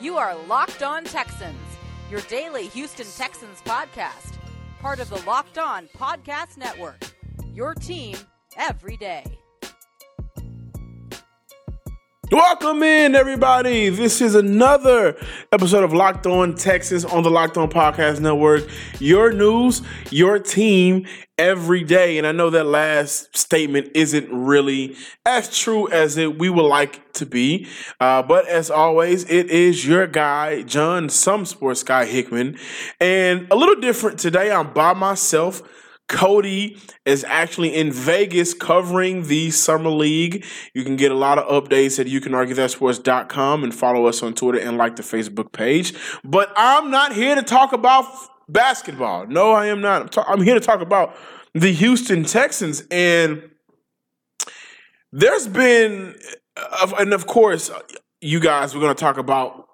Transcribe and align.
You 0.00 0.16
are 0.16 0.36
Locked 0.46 0.84
On 0.84 1.02
Texans, 1.02 1.58
your 2.08 2.20
daily 2.22 2.68
Houston 2.68 3.06
Texans 3.16 3.60
podcast, 3.62 4.34
part 4.80 5.00
of 5.00 5.10
the 5.10 5.20
Locked 5.26 5.58
On 5.58 5.88
Podcast 5.88 6.56
Network. 6.56 7.02
Your 7.52 7.74
team 7.74 8.16
every 8.56 8.96
day. 8.96 9.24
Welcome 12.30 12.84
in, 12.84 13.16
everybody. 13.16 13.88
This 13.88 14.20
is 14.20 14.36
another 14.36 15.16
episode 15.50 15.82
of 15.82 15.92
Locked 15.92 16.26
On 16.26 16.54
Texans 16.54 17.04
on 17.04 17.24
the 17.24 17.30
Locked 17.30 17.56
On 17.56 17.68
Podcast 17.68 18.20
Network. 18.20 18.68
Your 19.00 19.32
news, 19.32 19.82
your 20.10 20.38
team 20.38 21.06
every 21.38 21.82
day. 21.82 22.18
And 22.18 22.26
I 22.26 22.30
know 22.30 22.50
that 22.50 22.66
last 22.66 23.36
statement 23.36 23.88
isn't 23.94 24.30
really 24.30 24.94
as 25.26 25.58
true 25.58 25.90
as 25.90 26.16
it 26.16 26.38
we 26.38 26.50
would 26.50 26.68
like 26.68 27.07
to 27.18 27.26
be. 27.26 27.66
Uh, 28.00 28.22
but 28.22 28.46
as 28.48 28.70
always, 28.70 29.24
it 29.24 29.50
is 29.50 29.86
your 29.86 30.06
guy, 30.06 30.62
John, 30.62 31.08
some 31.08 31.44
sports 31.44 31.82
guy 31.82 32.04
Hickman. 32.06 32.56
And 33.00 33.46
a 33.50 33.56
little 33.56 33.80
different 33.80 34.18
today. 34.18 34.50
I'm 34.50 34.72
by 34.72 34.94
myself. 34.94 35.62
Cody 36.08 36.78
is 37.04 37.22
actually 37.24 37.74
in 37.74 37.92
Vegas 37.92 38.54
covering 38.54 39.24
the 39.24 39.50
Summer 39.50 39.90
League. 39.90 40.44
You 40.72 40.82
can 40.82 40.96
get 40.96 41.12
a 41.12 41.14
lot 41.14 41.38
of 41.38 41.46
updates 41.48 42.00
at 42.00 42.06
youcanarguethatsports.com 42.06 43.62
and 43.62 43.74
follow 43.74 44.06
us 44.06 44.22
on 44.22 44.32
Twitter 44.34 44.58
and 44.58 44.78
like 44.78 44.96
the 44.96 45.02
Facebook 45.02 45.52
page. 45.52 45.92
But 46.24 46.50
I'm 46.56 46.90
not 46.90 47.12
here 47.12 47.34
to 47.34 47.42
talk 47.42 47.74
about 47.74 48.06
basketball. 48.48 49.26
No, 49.26 49.52
I 49.52 49.66
am 49.66 49.82
not. 49.82 50.02
I'm, 50.02 50.08
ta- 50.08 50.24
I'm 50.26 50.40
here 50.40 50.54
to 50.54 50.60
talk 50.60 50.80
about 50.80 51.14
the 51.54 51.72
Houston 51.72 52.24
Texans. 52.24 52.84
And 52.90 53.50
there's 55.12 55.46
been, 55.46 56.14
and 56.98 57.12
of 57.12 57.26
course, 57.26 57.70
you 58.20 58.40
guys, 58.40 58.74
we're 58.74 58.80
going 58.80 58.94
to 58.94 59.00
talk 59.00 59.18
about 59.18 59.68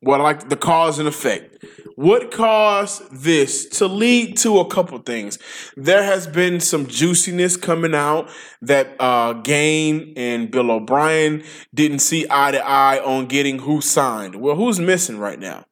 what 0.00 0.20
like 0.20 0.48
the 0.48 0.56
cause 0.56 0.98
and 0.98 1.08
effect. 1.08 1.64
What 1.96 2.30
caused 2.30 3.10
this 3.10 3.66
to 3.78 3.86
lead 3.86 4.36
to 4.38 4.58
a 4.58 4.66
couple 4.66 4.98
things? 4.98 5.38
There 5.76 6.02
has 6.02 6.26
been 6.26 6.60
some 6.60 6.86
juiciness 6.86 7.56
coming 7.56 7.94
out 7.94 8.28
that 8.60 8.94
uh, 9.00 9.32
Gaine 9.34 10.12
and 10.16 10.50
Bill 10.50 10.70
O'Brien 10.70 11.42
didn't 11.74 12.00
see 12.00 12.26
eye 12.28 12.50
to 12.50 12.66
eye 12.66 13.02
on 13.02 13.26
getting 13.26 13.60
who 13.60 13.80
signed. 13.80 14.36
Well, 14.36 14.56
who's 14.56 14.78
missing 14.78 15.18
right 15.18 15.38
now? 15.38 15.64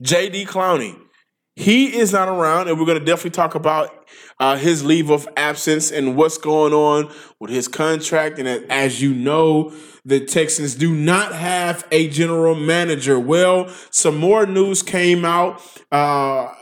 J.D. 0.00 0.46
Clowney. 0.46 0.98
He 1.56 1.96
is 1.96 2.12
not 2.12 2.28
around, 2.28 2.68
and 2.68 2.78
we're 2.78 2.84
going 2.84 2.98
to 2.98 3.04
definitely 3.04 3.30
talk 3.30 3.54
about 3.54 4.06
uh, 4.38 4.56
his 4.58 4.84
leave 4.84 5.08
of 5.08 5.26
absence 5.38 5.90
and 5.90 6.14
what's 6.14 6.36
going 6.36 6.74
on 6.74 7.10
with 7.40 7.50
his 7.50 7.66
contract. 7.66 8.38
And 8.38 8.46
as 8.70 9.00
you 9.00 9.14
know, 9.14 9.72
the 10.04 10.20
Texans 10.20 10.74
do 10.74 10.94
not 10.94 11.34
have 11.34 11.88
a 11.90 12.08
general 12.08 12.54
manager. 12.54 13.18
Well, 13.18 13.68
some 13.90 14.18
more 14.18 14.44
news 14.44 14.82
came 14.82 15.24
out, 15.24 15.62
uh, 15.90 16.52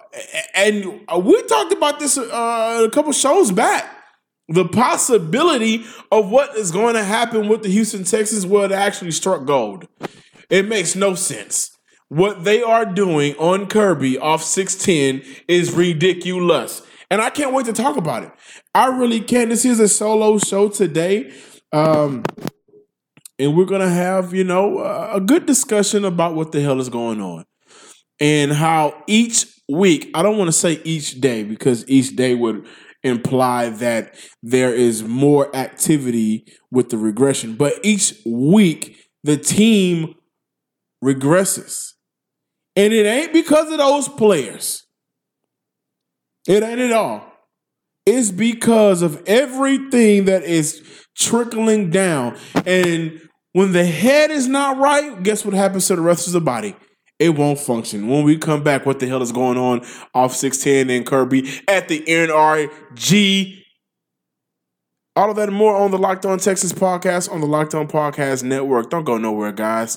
and 0.54 0.84
we 0.84 1.42
talked 1.42 1.72
about 1.72 1.98
this 1.98 2.16
uh, 2.16 2.84
a 2.86 2.90
couple 2.90 3.12
shows 3.12 3.50
back. 3.50 3.90
The 4.48 4.68
possibility 4.68 5.84
of 6.12 6.30
what 6.30 6.54
is 6.56 6.70
going 6.70 6.94
to 6.94 7.02
happen 7.02 7.48
with 7.48 7.64
the 7.64 7.68
Houston 7.68 8.04
Texans 8.04 8.46
will 8.46 8.72
actually 8.72 9.10
struck 9.10 9.44
gold. 9.44 9.88
It 10.50 10.68
makes 10.68 10.94
no 10.94 11.16
sense. 11.16 11.73
What 12.08 12.44
they 12.44 12.62
are 12.62 12.84
doing 12.84 13.34
on 13.36 13.66
Kirby 13.66 14.18
off 14.18 14.42
610 14.42 15.44
is 15.48 15.72
ridiculous. 15.72 16.82
And 17.10 17.20
I 17.20 17.30
can't 17.30 17.52
wait 17.54 17.66
to 17.66 17.72
talk 17.72 17.96
about 17.96 18.24
it. 18.24 18.32
I 18.74 18.86
really 18.86 19.20
can. 19.20 19.48
This 19.48 19.64
is 19.64 19.80
a 19.80 19.88
solo 19.88 20.38
show 20.38 20.68
today. 20.68 21.32
Um, 21.72 22.24
and 23.38 23.56
we're 23.56 23.64
going 23.64 23.80
to 23.80 23.88
have, 23.88 24.32
you 24.32 24.44
know, 24.44 24.78
a 24.78 25.20
good 25.20 25.46
discussion 25.46 26.04
about 26.04 26.34
what 26.34 26.52
the 26.52 26.60
hell 26.60 26.80
is 26.80 26.88
going 26.88 27.20
on 27.20 27.44
and 28.20 28.52
how 28.52 29.02
each 29.06 29.46
week, 29.68 30.10
I 30.14 30.22
don't 30.22 30.38
want 30.38 30.48
to 30.48 30.52
say 30.52 30.80
each 30.84 31.20
day 31.20 31.42
because 31.42 31.88
each 31.88 32.14
day 32.14 32.34
would 32.34 32.66
imply 33.02 33.70
that 33.70 34.14
there 34.42 34.72
is 34.72 35.02
more 35.02 35.54
activity 35.54 36.46
with 36.70 36.90
the 36.90 36.96
regression, 36.96 37.54
but 37.54 37.74
each 37.82 38.14
week 38.24 38.96
the 39.22 39.36
team 39.36 40.14
regresses. 41.02 41.93
And 42.76 42.92
it 42.92 43.06
ain't 43.06 43.32
because 43.32 43.70
of 43.70 43.78
those 43.78 44.08
players. 44.08 44.84
It 46.46 46.62
ain't 46.62 46.80
at 46.80 46.92
all. 46.92 47.24
It's 48.06 48.30
because 48.30 49.00
of 49.00 49.22
everything 49.26 50.26
that 50.26 50.42
is 50.42 50.82
trickling 51.16 51.90
down. 51.90 52.36
And 52.66 53.20
when 53.52 53.72
the 53.72 53.86
head 53.86 54.30
is 54.30 54.46
not 54.48 54.78
right, 54.78 55.22
guess 55.22 55.44
what 55.44 55.54
happens 55.54 55.86
to 55.86 55.96
the 55.96 56.02
rest 56.02 56.26
of 56.26 56.32
the 56.32 56.40
body? 56.40 56.76
It 57.18 57.30
won't 57.30 57.60
function. 57.60 58.08
When 58.08 58.24
we 58.24 58.36
come 58.36 58.62
back, 58.62 58.84
what 58.84 58.98
the 58.98 59.06
hell 59.06 59.22
is 59.22 59.32
going 59.32 59.56
on 59.56 59.86
off 60.14 60.34
610 60.34 60.94
and 60.94 61.06
Kirby 61.06 61.48
at 61.68 61.88
the 61.88 62.00
NRG? 62.00 63.62
All 65.16 65.30
of 65.30 65.36
that 65.36 65.48
and 65.48 65.56
more 65.56 65.76
on 65.76 65.92
the 65.92 65.98
Locked 65.98 66.26
On 66.26 66.38
Texas 66.38 66.72
podcast 66.72 67.30
on 67.30 67.40
the 67.40 67.46
Locked 67.46 67.74
On 67.74 67.86
Podcast 67.86 68.42
Network. 68.42 68.90
Don't 68.90 69.04
go 69.04 69.16
nowhere, 69.16 69.52
guys. 69.52 69.96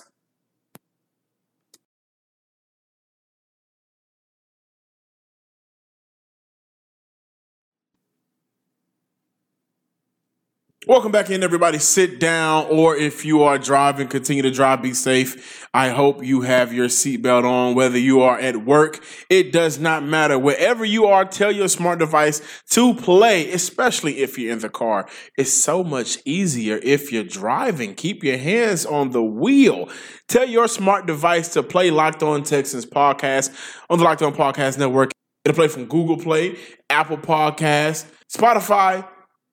Welcome 10.87 11.11
back 11.11 11.29
in, 11.29 11.43
everybody. 11.43 11.79
Sit 11.79 12.17
down, 12.17 12.67
or 12.69 12.95
if 12.95 13.25
you 13.25 13.43
are 13.43 13.57
driving, 13.57 14.07
continue 14.07 14.41
to 14.43 14.51
drive. 14.51 14.81
Be 14.81 14.93
safe. 14.93 15.67
I 15.73 15.89
hope 15.89 16.23
you 16.23 16.43
have 16.43 16.71
your 16.71 16.87
seatbelt 16.87 17.43
on, 17.43 17.75
whether 17.75 17.99
you 17.99 18.21
are 18.21 18.39
at 18.39 18.63
work. 18.63 19.03
It 19.29 19.51
does 19.51 19.79
not 19.79 20.05
matter. 20.05 20.39
Wherever 20.39 20.85
you 20.85 21.07
are, 21.07 21.25
tell 21.25 21.51
your 21.51 21.67
smart 21.67 21.99
device 21.99 22.41
to 22.69 22.93
play, 22.93 23.51
especially 23.51 24.19
if 24.19 24.39
you're 24.39 24.53
in 24.53 24.59
the 24.59 24.69
car. 24.69 25.09
It's 25.37 25.51
so 25.51 25.83
much 25.83 26.19
easier 26.23 26.79
if 26.81 27.11
you're 27.11 27.25
driving. 27.25 27.93
Keep 27.93 28.23
your 28.23 28.37
hands 28.37 28.85
on 28.85 29.11
the 29.11 29.21
wheel. 29.21 29.89
Tell 30.29 30.47
your 30.47 30.69
smart 30.69 31.05
device 31.05 31.49
to 31.49 31.63
play 31.63 31.91
Locked 31.91 32.23
On 32.23 32.43
Texans 32.43 32.85
podcast 32.85 33.53
on 33.89 33.97
the 33.97 34.05
Locked 34.05 34.21
On 34.21 34.33
Podcast 34.33 34.77
Network. 34.77 35.11
It'll 35.43 35.53
play 35.53 35.67
from 35.67 35.87
Google 35.87 36.15
Play, 36.15 36.57
Apple 36.89 37.17
Podcast, 37.17 38.05
Spotify, 38.33 39.05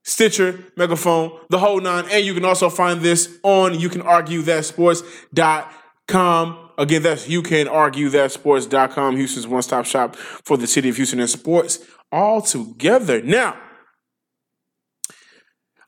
Stitcher, 0.05 0.65
Megaphone, 0.77 1.33
the 1.49 1.59
whole 1.59 1.81
nine. 1.81 2.05
And 2.11 2.25
you 2.25 2.35
can 2.35 2.45
also 2.45 2.69
find 2.69 3.01
this 3.01 3.39
on 3.43 3.81
you 3.81 3.89
can 3.89 4.03
argue 4.03 4.43
that 4.43 4.67
sports.com. 4.67 6.59
Again, 6.77 7.03
that's 7.03 7.29
you 7.29 7.43
can 7.43 7.67
argue 7.69 8.11
that 8.11 8.33
sports.com, 8.33 9.17
Houston's 9.17 9.47
one 9.47 9.63
stop 9.63 9.87
shop 9.87 10.17
for 10.17 10.57
the 10.57 10.67
city 10.67 10.91
of 10.91 10.97
Houston 10.97 11.21
and 11.21 11.31
sports 11.31 11.79
all 12.13 12.43
together. 12.43 13.23
Now, 13.23 13.57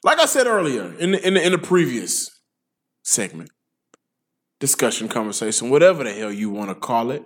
like 0.03 0.19
I 0.19 0.27
said 0.27 0.47
earlier 0.47 0.95
in 0.99 1.13
the, 1.13 1.27
in 1.27 1.35
the, 1.35 1.45
in 1.45 1.53
the 1.53 1.59
previous 1.59 2.31
segment, 3.03 3.51
discussion, 4.61 5.09
conversation, 5.09 5.69
whatever 5.69 6.05
the 6.05 6.13
hell 6.13 6.33
you 6.33 6.49
want 6.49 6.71
to 6.71 6.75
call 6.75 7.11
it. 7.11 7.23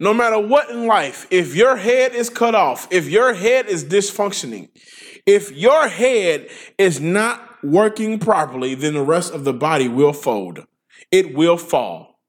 No 0.00 0.14
matter 0.14 0.38
what 0.38 0.70
in 0.70 0.86
life, 0.86 1.26
if 1.30 1.54
your 1.54 1.76
head 1.76 2.14
is 2.14 2.30
cut 2.30 2.54
off, 2.54 2.86
if 2.90 3.08
your 3.08 3.34
head 3.34 3.66
is 3.66 3.84
dysfunctioning, 3.84 4.68
if 5.26 5.50
your 5.52 5.88
head 5.88 6.48
is 6.78 7.00
not 7.00 7.62
working 7.64 8.18
properly, 8.18 8.74
then 8.74 8.94
the 8.94 9.02
rest 9.02 9.32
of 9.32 9.44
the 9.44 9.52
body 9.52 9.88
will 9.88 10.12
fold. 10.12 10.66
It 11.10 11.34
will 11.34 11.56
fall. 11.56 12.20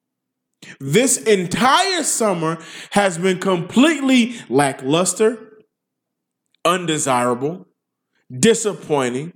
This 0.79 1.17
entire 1.17 2.03
summer 2.03 2.57
has 2.91 3.17
been 3.17 3.39
completely 3.39 4.35
lackluster, 4.49 5.63
undesirable, 6.65 7.67
disappointing. 8.37 9.33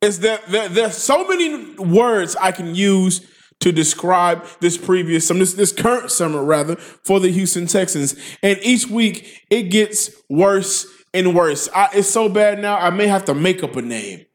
Is 0.00 0.20
that 0.20 0.46
there, 0.48 0.68
there's 0.68 0.96
so 0.96 1.26
many 1.26 1.74
words 1.76 2.36
I 2.36 2.52
can 2.52 2.74
use 2.74 3.26
to 3.60 3.72
describe 3.72 4.44
this 4.60 4.76
previous 4.76 5.26
summer, 5.26 5.40
this, 5.40 5.54
this 5.54 5.72
current 5.72 6.10
summer 6.10 6.44
rather, 6.44 6.76
for 6.76 7.20
the 7.20 7.30
Houston 7.30 7.66
Texans. 7.66 8.14
And 8.42 8.58
each 8.62 8.88
week 8.88 9.42
it 9.50 9.64
gets 9.64 10.10
worse 10.28 10.86
and 11.12 11.34
worse. 11.34 11.68
I, 11.74 11.88
it's 11.94 12.10
so 12.10 12.28
bad 12.28 12.60
now, 12.60 12.76
I 12.76 12.90
may 12.90 13.06
have 13.06 13.24
to 13.26 13.34
make 13.34 13.62
up 13.62 13.76
a 13.76 13.82
name. 13.82 14.26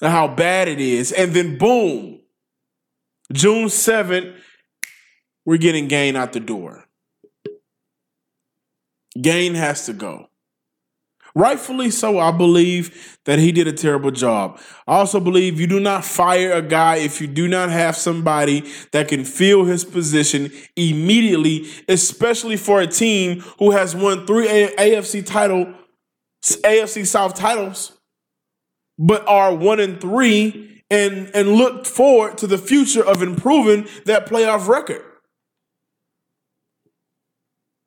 How 0.00 0.28
bad 0.28 0.68
it 0.68 0.80
is. 0.80 1.12
And 1.12 1.32
then 1.32 1.58
boom, 1.58 2.20
June 3.32 3.66
7th, 3.66 4.36
we're 5.44 5.56
getting 5.58 5.88
Gaine 5.88 6.16
out 6.16 6.32
the 6.32 6.40
door. 6.40 6.84
Gaine 9.20 9.54
has 9.54 9.86
to 9.86 9.92
go. 9.92 10.28
Rightfully 11.36 11.90
so, 11.90 12.18
I 12.18 12.30
believe 12.30 13.18
that 13.26 13.38
he 13.38 13.52
did 13.52 13.68
a 13.68 13.72
terrible 13.72 14.10
job. 14.10 14.58
I 14.86 14.96
also 14.96 15.20
believe 15.20 15.60
you 15.60 15.66
do 15.66 15.78
not 15.78 16.02
fire 16.02 16.50
a 16.52 16.62
guy 16.62 16.96
if 16.96 17.20
you 17.20 17.26
do 17.26 17.46
not 17.46 17.68
have 17.68 17.94
somebody 17.94 18.64
that 18.92 19.08
can 19.08 19.22
fill 19.22 19.66
his 19.66 19.84
position 19.84 20.50
immediately, 20.76 21.66
especially 21.88 22.56
for 22.56 22.80
a 22.80 22.86
team 22.86 23.40
who 23.58 23.72
has 23.72 23.94
won 23.94 24.26
three 24.26 24.48
AFC 24.48 25.26
title, 25.26 25.74
AFC 26.42 27.06
South 27.06 27.34
titles, 27.34 27.92
but 28.98 29.28
are 29.28 29.54
one 29.54 29.78
and 29.78 30.00
three 30.00 30.82
and 30.90 31.30
and 31.34 31.50
look 31.50 31.84
forward 31.84 32.38
to 32.38 32.46
the 32.46 32.56
future 32.56 33.04
of 33.04 33.22
improving 33.22 33.86
that 34.06 34.26
playoff 34.26 34.68
record. 34.68 35.04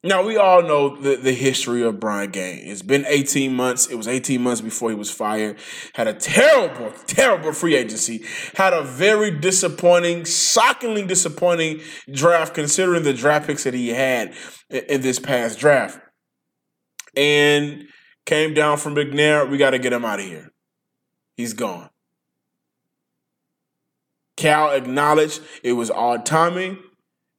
Now 0.02 0.26
we 0.26 0.38
all 0.38 0.62
know 0.62 0.96
the, 0.96 1.18
the 1.18 1.34
history 1.34 1.84
of 1.84 2.00
Brian 2.00 2.32
Gaines. 2.32 2.64
It's 2.64 2.82
been 2.82 3.06
18 3.06 3.54
months. 3.54 3.88
It 3.88 3.96
was 3.96 4.08
18 4.08 4.42
months 4.42 4.62
before 4.62 4.90
he 4.90 4.96
was 4.96 5.12
fired. 5.12 5.58
Had 5.94 6.08
a 6.08 6.14
terrible, 6.14 6.92
terrible 7.06 7.52
free 7.52 7.76
agency. 7.76 8.24
Had 8.56 8.74
a 8.74 8.82
very 8.82 9.30
disappointing, 9.30 10.24
shockingly 10.24 11.06
disappointing 11.06 11.82
draft 12.12 12.54
considering 12.54 13.04
the 13.04 13.14
draft 13.14 13.48
picks 13.48 13.66
that 13.66 13.74
he 13.74 13.90
had 13.90 14.34
in, 14.70 14.84
in 14.86 15.02
this 15.02 15.20
past 15.20 15.60
draft. 15.60 16.00
And 17.18 17.90
came 18.26 18.54
down 18.54 18.78
from 18.78 18.96
McNair. 18.96 19.50
We 19.50 19.58
got 19.58 19.72
to 19.72 19.80
get 19.80 19.92
him 19.92 20.06
out 20.06 20.20
of 20.20 20.26
here. 20.26 20.50
He's 21.36 21.54
gone. 21.54 21.90
Cal 24.38 24.72
acknowledged 24.72 25.42
it 25.64 25.74
was 25.74 25.92
odd 25.92 26.26
timing, 26.26 26.78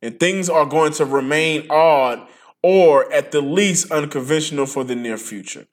and 0.03 0.21
things 0.21 0.51
are 0.51 0.67
going 0.67 0.93
to 0.95 1.07
remain 1.07 1.67
odd 1.71 2.27
or 2.63 3.11
at 3.13 3.33
the 3.33 3.41
least 3.41 3.91
unconventional 3.91 4.67
for 4.67 4.85
the 4.85 4.95
near 4.95 5.17
future. 5.17 5.67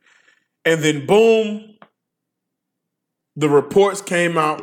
And 0.66 0.84
then, 0.84 1.06
boom, 1.06 1.78
the 3.36 3.50
reports 3.50 4.02
came 4.02 4.38
out. 4.38 4.62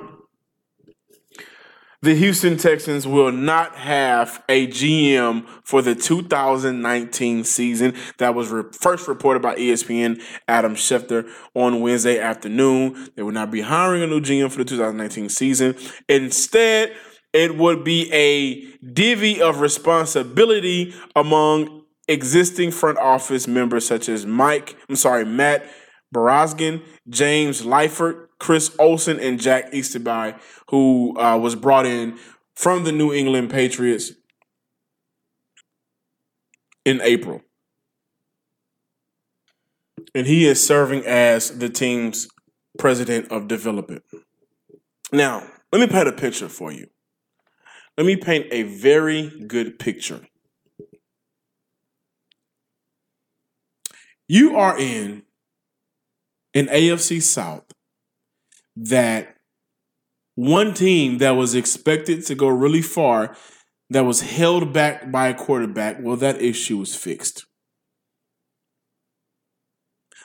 The 2.02 2.14
Houston 2.14 2.58
Texans 2.58 3.06
will 3.06 3.32
not 3.32 3.76
have 3.76 4.44
a 4.46 4.66
GM 4.66 5.46
for 5.62 5.80
the 5.80 5.94
2019 5.94 7.44
season. 7.44 7.94
That 8.18 8.34
was 8.34 8.50
re- 8.50 8.64
first 8.78 9.08
reported 9.08 9.40
by 9.40 9.54
ESPN 9.54 10.22
Adam 10.46 10.74
Schefter 10.74 11.26
on 11.54 11.80
Wednesday 11.80 12.18
afternoon. 12.18 13.08
They 13.16 13.22
will 13.22 13.32
not 13.32 13.50
be 13.50 13.62
hiring 13.62 14.02
a 14.02 14.06
new 14.06 14.20
GM 14.20 14.50
for 14.50 14.58
the 14.58 14.64
2019 14.66 15.30
season. 15.30 15.76
Instead, 16.06 16.94
it 17.32 17.56
would 17.56 17.84
be 17.84 18.12
a 18.12 18.60
divvy 18.84 19.40
of 19.40 19.60
responsibility 19.60 20.94
among 21.16 21.83
existing 22.08 22.70
front 22.70 22.98
office 22.98 23.46
members 23.46 23.86
such 23.86 24.08
as 24.08 24.26
Mike, 24.26 24.76
I'm 24.88 24.96
sorry, 24.96 25.24
Matt 25.24 25.66
Bazirgan, 26.14 26.82
James 27.08 27.62
Liipfert, 27.62 28.28
Chris 28.38 28.74
Olsen, 28.78 29.18
and 29.18 29.40
Jack 29.40 29.72
Easterby, 29.72 30.34
who 30.70 31.18
uh, 31.18 31.36
was 31.36 31.54
brought 31.54 31.86
in 31.86 32.18
from 32.54 32.84
the 32.84 32.92
New 32.92 33.12
England 33.12 33.50
Patriots 33.50 34.12
in 36.84 37.00
April. 37.02 37.42
And 40.14 40.26
he 40.26 40.46
is 40.46 40.64
serving 40.64 41.04
as 41.04 41.58
the 41.58 41.68
team's 41.68 42.28
president 42.78 43.32
of 43.32 43.48
development. 43.48 44.04
Now, 45.12 45.46
let 45.72 45.80
me 45.80 45.86
paint 45.86 46.08
a 46.08 46.12
picture 46.12 46.48
for 46.48 46.70
you. 46.70 46.88
Let 47.96 48.06
me 48.06 48.16
paint 48.16 48.46
a 48.50 48.62
very 48.64 49.30
good 49.46 49.78
picture 49.78 50.26
You 54.28 54.56
are 54.56 54.78
in 54.78 55.22
an 56.54 56.66
AFC 56.66 57.20
South 57.20 57.64
that 58.76 59.36
one 60.34 60.74
team 60.74 61.18
that 61.18 61.32
was 61.32 61.54
expected 61.54 62.24
to 62.26 62.34
go 62.34 62.48
really 62.48 62.82
far 62.82 63.36
that 63.90 64.04
was 64.04 64.22
held 64.22 64.72
back 64.72 65.12
by 65.12 65.28
a 65.28 65.34
quarterback, 65.34 65.98
well, 66.00 66.16
that 66.16 66.40
issue 66.40 66.78
was 66.78 66.94
fixed. 66.94 67.46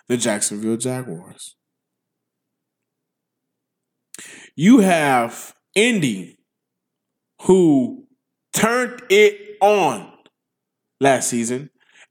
The 0.08 0.18
Jacksonville 0.18 0.78
Jaguars. 0.78 1.56
You 4.56 4.80
have 4.80 5.54
Indy, 5.76 6.40
who 7.44 8.08
turned 8.54 9.04
it 9.10 9.58
on 9.62 10.12
last 11.00 11.30
season 11.30 11.70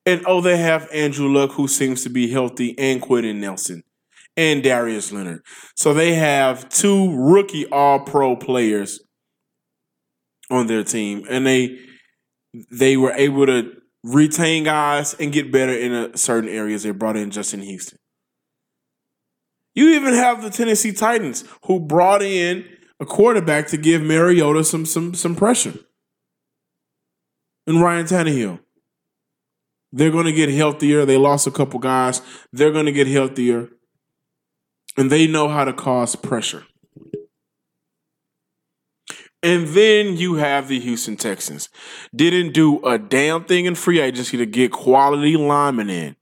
and 0.09 0.25
oh, 0.27 0.41
they 0.41 0.57
have 0.57 0.89
Andrew 0.91 1.29
Luck, 1.29 1.53
who 1.53 1.69
seems 1.69 2.03
to 2.05 2.09
be 2.09 2.31
healthy, 2.31 2.75
and 2.79 3.01
Quenton 3.03 3.41
Nelson 3.41 3.83
and 4.39 4.63
Darius 4.63 5.13
Leonard. 5.13 5.43
So 5.75 5.93
they 5.93 6.15
have 6.15 6.69
two 6.71 7.15
rookie 7.15 7.67
all 7.67 8.01
pro 8.01 8.37
players 8.37 9.01
on 10.51 10.67
their 10.67 10.83
team. 10.83 11.25
And 11.29 11.47
they 11.47 11.79
they 12.71 12.97
were 12.97 13.13
able 13.13 13.45
to 13.47 13.73
retain 14.03 14.65
guys 14.65 15.15
and 15.15 15.31
get 15.31 15.53
better 15.53 15.73
in 15.73 15.93
a, 15.93 16.17
certain 16.17 16.49
areas. 16.49 16.85
They 16.85 16.93
brought 16.93 17.17
in 17.17 17.31
Justin 17.31 17.61
Houston. 17.61 17.99
You 19.75 19.91
even 19.91 20.15
have 20.15 20.43
the 20.43 20.51
Tennessee 20.51 20.93
Titans 20.93 21.45
who 21.65 21.79
brought 21.81 22.23
in 22.23 22.65
a 22.99 23.05
quarterback 23.05 23.67
to 23.69 23.77
give 23.77 24.03
Mariota 24.03 24.65
some 24.65 24.87
some 24.87 25.15
some 25.15 25.37
pressure. 25.37 25.75
And 27.67 27.83
Ryan 27.83 28.07
Tannehill. 28.07 28.61
They're 29.93 30.11
going 30.11 30.27
to 30.27 30.33
get 30.33 30.51
healthier. 30.51 31.05
They 31.05 31.17
lost 31.17 31.47
a 31.47 31.51
couple 31.51 31.81
guys. 31.81 32.21
They're 32.53 32.73
going 32.73 32.87
to 32.87 32.93
get 32.93 33.07
healthier. 33.07 33.69
And 34.97 35.11
they 35.11 35.27
know 35.27 35.49
how 35.49 35.65
to 35.65 35.73
cause 35.73 36.17
pressure. 36.17 36.65
And 39.43 39.69
then 39.69 40.17
you 40.17 40.35
have 40.35 40.69
the 40.69 40.81
Houston 40.81 41.17
Texans. 41.17 41.69
Didn't 42.15 42.53
do 42.53 42.85
a 42.85 42.99
damn 42.99 43.45
thing 43.45 43.67
in 43.67 43.77
free 43.77 44.01
agency 44.01 44.37
to 44.37 44.47
get 44.47 44.73
quality 44.73 45.37
linemen 45.37 45.91
in. 45.91 46.17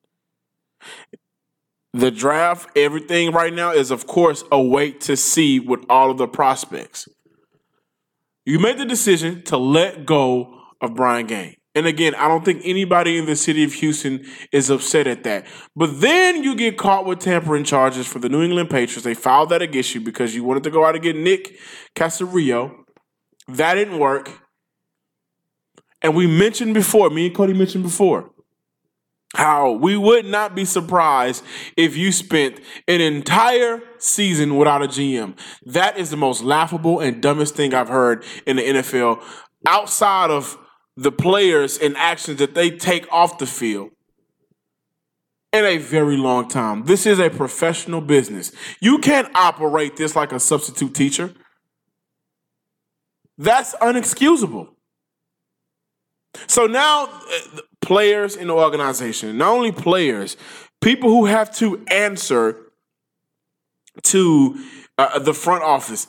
The 1.95 2.11
draft, 2.11 2.69
everything 2.77 3.33
right 3.33 3.55
now 3.55 3.73
is, 3.73 3.91
of 3.91 4.07
course, 4.07 4.45
a 4.53 4.61
wait 4.61 5.01
to 5.03 5.17
see 5.17 5.59
with 5.59 5.85
all 5.89 6.11
of 6.11 6.19
the 6.19 6.29
prospects. 6.29 7.09
You 8.45 8.59
made 8.59 8.77
the 8.77 8.85
decision 8.85 9.43
to 9.45 9.57
let 9.57 10.05
go 10.05 10.61
of 10.83 10.95
Brian 10.95 11.27
Gaines. 11.27 11.57
And 11.77 11.87
again, 11.87 12.15
I 12.15 12.27
don't 12.27 12.43
think 12.43 12.63
anybody 12.65 13.19
in 13.19 13.27
the 13.27 13.37
city 13.37 13.63
of 13.63 13.75
Houston 13.75 14.25
is 14.51 14.71
upset 14.71 15.07
at 15.07 15.25
that. 15.25 15.47
But 15.77 16.01
then 16.01 16.43
you 16.43 16.57
get 16.57 16.79
caught 16.79 17.05
with 17.05 17.19
tampering 17.19 17.65
charges 17.65 18.07
for 18.07 18.19
the 18.19 18.31
New 18.31 18.43
England 18.43 18.71
Patriots. 18.71 19.05
They 19.05 19.13
filed 19.13 19.51
that 19.51 19.61
against 19.61 19.95
you 19.95 20.01
because 20.01 20.35
you 20.35 20.43
wanted 20.43 20.65
to 20.65 20.71
go 20.71 20.87
out 20.87 20.95
and 20.95 21.05
get 21.05 21.17
Nick 21.17 21.59
Caserio. 21.95 22.75
That 23.47 23.75
didn't 23.75 23.99
work. 23.99 24.31
And 26.01 26.17
we 26.17 26.27
mentioned 26.27 26.73
before, 26.73 27.11
me 27.11 27.27
and 27.27 27.37
Cody 27.37 27.53
mentioned 27.53 27.85
before, 27.85 28.31
how 29.35 29.73
we 29.73 29.99
would 29.99 30.25
not 30.25 30.55
be 30.55 30.65
surprised 30.65 31.45
if 31.77 31.95
you 31.95 32.11
spent 32.11 32.59
an 32.89 33.03
entire 33.03 33.83
season 33.99 34.57
without 34.57 34.83
a 34.83 34.89
GM. 34.89 35.37
That 35.67 35.99
is 35.99 36.09
the 36.09 36.17
most 36.17 36.43
laughable 36.43 37.01
and 37.01 37.21
dumbest 37.21 37.55
thing 37.55 37.75
I've 37.75 37.91
heard 37.91 38.25
in 38.47 38.57
the 38.57 38.63
NFL 38.63 39.23
outside 39.67 40.31
of 40.31 40.57
the 40.97 41.13
players 41.13 41.79
and 41.79 41.97
actions 41.97 42.39
that 42.39 42.55
they 42.55 42.71
take 42.71 43.11
off 43.13 43.39
the 43.39 43.47
field 43.47 43.91
in 45.53 45.65
a 45.65 45.79
very 45.79 46.17
long 46.17 46.49
time. 46.49 46.85
This 46.85 47.07
is 47.07 47.19
a 47.19 47.31
professional 47.31 48.01
business. 48.01 48.53
You 48.81 48.99
can't 48.99 49.29
operate 49.35 49.97
this 49.97 50.17
like 50.17 50.33
a 50.33 50.41
substitute 50.41 50.95
teacher. 50.95 51.33
That's 53.39 53.75
unexcusable. 53.77 54.69
So 56.47 56.67
now, 56.67 57.05
uh, 57.07 57.61
players 57.81 58.37
in 58.37 58.49
the 58.49 58.55
organization, 58.55 59.39
not 59.39 59.53
only 59.53 59.73
players, 59.73 60.37
people 60.83 61.09
who 61.09 61.27
have 61.27 61.55
to 61.57 61.83
answer 61.89 62.73
to 64.05 64.59
uh, 64.99 65.19
the 65.19 65.33
front 65.33 65.63
office, 65.63 66.07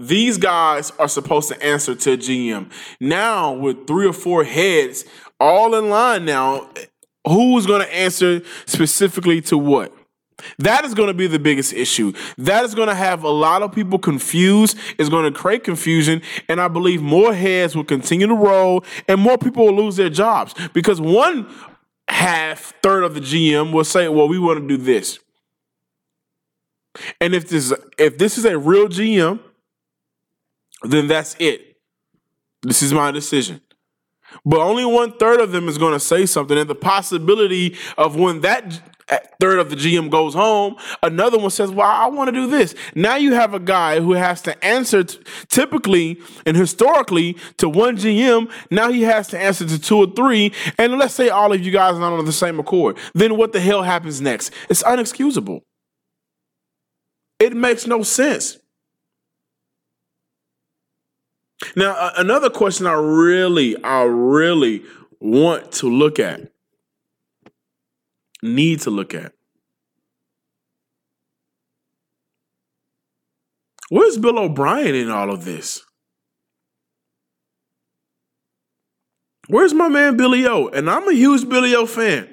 these 0.00 0.38
guys 0.38 0.90
are 0.98 1.08
supposed 1.08 1.48
to 1.48 1.62
answer 1.62 1.94
to 1.94 2.16
GM. 2.16 2.70
Now, 3.00 3.52
with 3.52 3.86
three 3.86 4.06
or 4.06 4.12
four 4.12 4.44
heads 4.44 5.04
all 5.38 5.74
in 5.74 5.88
line 5.88 6.24
now, 6.24 6.70
who's 7.26 7.66
going 7.66 7.82
to 7.82 7.94
answer 7.94 8.42
specifically 8.66 9.40
to 9.42 9.58
what? 9.58 9.94
That 10.58 10.84
is 10.84 10.94
going 10.94 11.08
to 11.08 11.14
be 11.14 11.26
the 11.26 11.38
biggest 11.38 11.72
issue. 11.72 12.12
That 12.38 12.64
is 12.64 12.74
going 12.74 12.88
to 12.88 12.94
have 12.94 13.22
a 13.24 13.28
lot 13.28 13.62
of 13.62 13.72
people 13.72 13.98
confused. 13.98 14.76
It's 14.98 15.10
going 15.10 15.30
to 15.30 15.38
create 15.38 15.64
confusion. 15.64 16.22
And 16.48 16.60
I 16.60 16.68
believe 16.68 17.02
more 17.02 17.34
heads 17.34 17.76
will 17.76 17.84
continue 17.84 18.26
to 18.26 18.34
roll 18.34 18.84
and 19.08 19.20
more 19.20 19.38
people 19.38 19.66
will 19.66 19.76
lose 19.76 19.96
their 19.96 20.10
jobs 20.10 20.54
because 20.72 21.00
one 21.00 21.46
half, 22.08 22.72
third 22.82 23.04
of 23.04 23.14
the 23.14 23.20
GM 23.20 23.72
will 23.72 23.84
say, 23.84 24.08
well, 24.08 24.28
we 24.28 24.38
want 24.38 24.60
to 24.60 24.66
do 24.66 24.76
this. 24.76 25.18
And 27.20 27.34
if 27.34 27.48
this, 27.48 27.72
if 27.98 28.18
this 28.18 28.36
is 28.36 28.44
a 28.44 28.58
real 28.58 28.88
GM, 28.88 29.40
then 30.82 31.08
that's 31.08 31.36
it. 31.38 31.76
This 32.62 32.82
is 32.82 32.92
my 32.92 33.10
decision. 33.10 33.60
But 34.44 34.60
only 34.60 34.84
one 34.84 35.12
third 35.18 35.40
of 35.40 35.52
them 35.52 35.68
is 35.68 35.78
going 35.78 35.92
to 35.92 36.00
say 36.00 36.26
something. 36.26 36.56
And 36.56 36.70
the 36.70 36.74
possibility 36.74 37.76
of 37.98 38.16
when 38.16 38.40
that 38.42 38.80
third 39.40 39.58
of 39.58 39.70
the 39.70 39.76
GM 39.76 40.10
goes 40.10 40.34
home, 40.34 40.76
another 41.02 41.38
one 41.38 41.50
says, 41.50 41.70
Well, 41.70 41.88
I 41.88 42.06
want 42.06 42.28
to 42.28 42.32
do 42.32 42.46
this. 42.46 42.74
Now 42.94 43.16
you 43.16 43.34
have 43.34 43.54
a 43.54 43.58
guy 43.58 44.00
who 44.00 44.12
has 44.12 44.40
to 44.42 44.64
answer 44.64 45.04
t- 45.04 45.18
typically 45.48 46.20
and 46.46 46.56
historically 46.56 47.36
to 47.56 47.68
one 47.68 47.96
GM. 47.96 48.50
Now 48.70 48.90
he 48.90 49.02
has 49.02 49.28
to 49.28 49.38
answer 49.38 49.66
to 49.66 49.80
two 49.80 49.96
or 49.96 50.06
three. 50.06 50.52
And 50.78 50.98
let's 50.98 51.14
say 51.14 51.28
all 51.28 51.52
of 51.52 51.60
you 51.60 51.72
guys 51.72 51.94
are 51.94 52.00
not 52.00 52.12
on 52.12 52.24
the 52.24 52.32
same 52.32 52.60
accord. 52.60 52.98
Then 53.14 53.36
what 53.36 53.52
the 53.52 53.60
hell 53.60 53.82
happens 53.82 54.20
next? 54.20 54.52
It's 54.68 54.82
unexcusable. 54.82 55.62
It 57.40 57.56
makes 57.56 57.86
no 57.86 58.02
sense. 58.02 58.58
Now, 61.76 61.92
uh, 61.92 62.12
another 62.16 62.50
question 62.50 62.86
I 62.86 62.94
really, 62.94 63.82
I 63.82 64.02
really 64.02 64.82
want 65.20 65.72
to 65.72 65.88
look 65.88 66.18
at, 66.18 66.50
need 68.42 68.80
to 68.80 68.90
look 68.90 69.14
at. 69.14 69.32
Where's 73.90 74.18
Bill 74.18 74.38
O'Brien 74.38 74.94
in 74.94 75.10
all 75.10 75.30
of 75.30 75.44
this? 75.44 75.84
Where's 79.48 79.74
my 79.74 79.88
man 79.88 80.16
Billy 80.16 80.46
O? 80.46 80.68
And 80.68 80.88
I'm 80.88 81.08
a 81.08 81.12
huge 81.12 81.48
Billy 81.48 81.74
O 81.74 81.84
fan. 81.84 82.28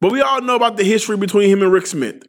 But 0.00 0.10
we 0.10 0.22
all 0.22 0.40
know 0.40 0.56
about 0.56 0.78
the 0.78 0.84
history 0.84 1.18
between 1.18 1.50
him 1.50 1.62
and 1.62 1.70
Rick 1.70 1.86
Smith. 1.86 2.22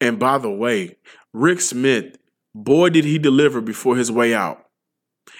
And 0.00 0.18
by 0.18 0.38
the 0.38 0.50
way, 0.50 0.96
Rick 1.34 1.60
Smith, 1.60 2.16
boy, 2.64 2.90
did 2.90 3.04
he 3.04 3.18
deliver 3.18 3.60
before 3.60 3.96
his 3.96 4.10
way 4.10 4.34
out. 4.34 4.64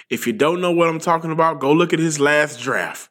If 0.09 0.27
you 0.27 0.33
don't 0.33 0.61
know 0.61 0.71
what 0.71 0.87
I'm 0.87 0.99
talking 0.99 1.31
about, 1.31 1.59
go 1.59 1.71
look 1.71 1.93
at 1.93 1.99
his 1.99 2.19
last 2.19 2.59
draft. 2.59 3.09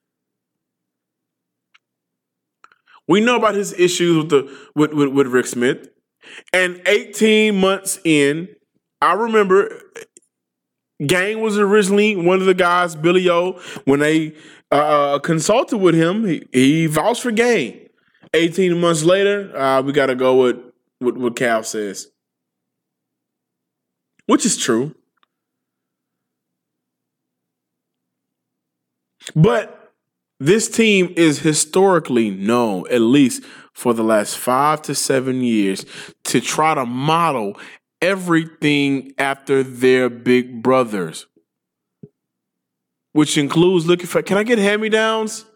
We 3.07 3.21
know 3.21 3.37
about 3.37 3.55
his 3.55 3.73
issues 3.73 4.19
with 4.19 4.29
the 4.31 4.59
with, 4.75 4.93
with, 4.93 5.09
with 5.09 5.27
Rick 5.29 5.47
Smith. 5.47 5.89
And 6.53 6.83
18 6.87 7.59
months 7.59 7.99
in, 8.05 8.49
I 9.01 9.15
remember 9.15 9.81
Gaine 11.07 11.41
was 11.41 11.59
originally 11.59 12.17
one 12.17 12.41
of 12.41 12.47
the 12.47 12.55
guys, 12.55 12.95
Billy 12.95 13.29
O, 13.31 13.61
when 13.85 14.01
they 14.01 14.35
uh, 14.71 15.19
consulted 15.21 15.79
with 15.79 15.95
him, 15.95 16.27
he, 16.27 16.47
he 16.53 16.87
vouched 16.87 17.23
for 17.23 17.31
Gaine. 17.31 17.89
18 18.35 18.79
months 18.79 19.05
later, 19.05 19.57
uh, 19.57 19.81
we 19.81 19.93
got 19.93 20.07
to 20.07 20.15
go 20.15 20.43
with, 20.43 20.57
with 21.01 21.17
what 21.17 21.37
Cal 21.37 21.63
says, 21.63 22.09
which 24.29 24.45
is 24.45 24.59
true. 24.59 24.95
But 29.35 29.95
this 30.39 30.69
team 30.69 31.15
is 31.17 31.41
historically 31.41 32.31
known, 32.31 32.85
at 32.91 33.01
least 33.01 33.43
for 33.73 33.95
the 33.95 34.05
last 34.05 34.37
five 34.37 34.83
to 34.83 34.95
seven 34.95 35.41
years, 35.41 35.87
to 36.25 36.43
try 36.43 36.75
to 36.75 36.85
model 36.85 37.59
everything 38.03 39.15
after 39.17 39.63
their 39.63 40.11
big 40.11 40.63
brothers, 40.63 41.27
which 43.13 43.39
includes 43.39 43.87
looking 43.87 44.07
for 44.07 44.21
can 44.21 44.37
I 44.37 44.43
get 44.43 44.59
hand 44.59 44.83
me 44.83 44.91
downs? 44.91 45.47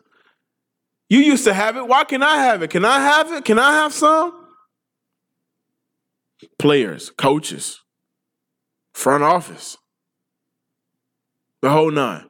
You 1.11 1.19
used 1.19 1.45
to 1.45 1.53
have 1.53 1.77
it. 1.77 1.87
Why 1.87 2.05
can 2.05 2.23
I 2.23 2.37
have 2.37 2.63
it? 2.63 2.71
Can 2.71 2.87
I 2.87 3.01
have 3.01 3.33
it? 3.33 3.45
Can 3.45 3.59
I 3.59 3.75
have 3.75 3.93
some? 3.93 4.47
Players, 6.59 7.11
coaches, 7.11 7.82
front 8.93 9.23
office, 9.23 9.77
the 11.61 11.71
whole 11.71 11.91
nine. 11.91 12.29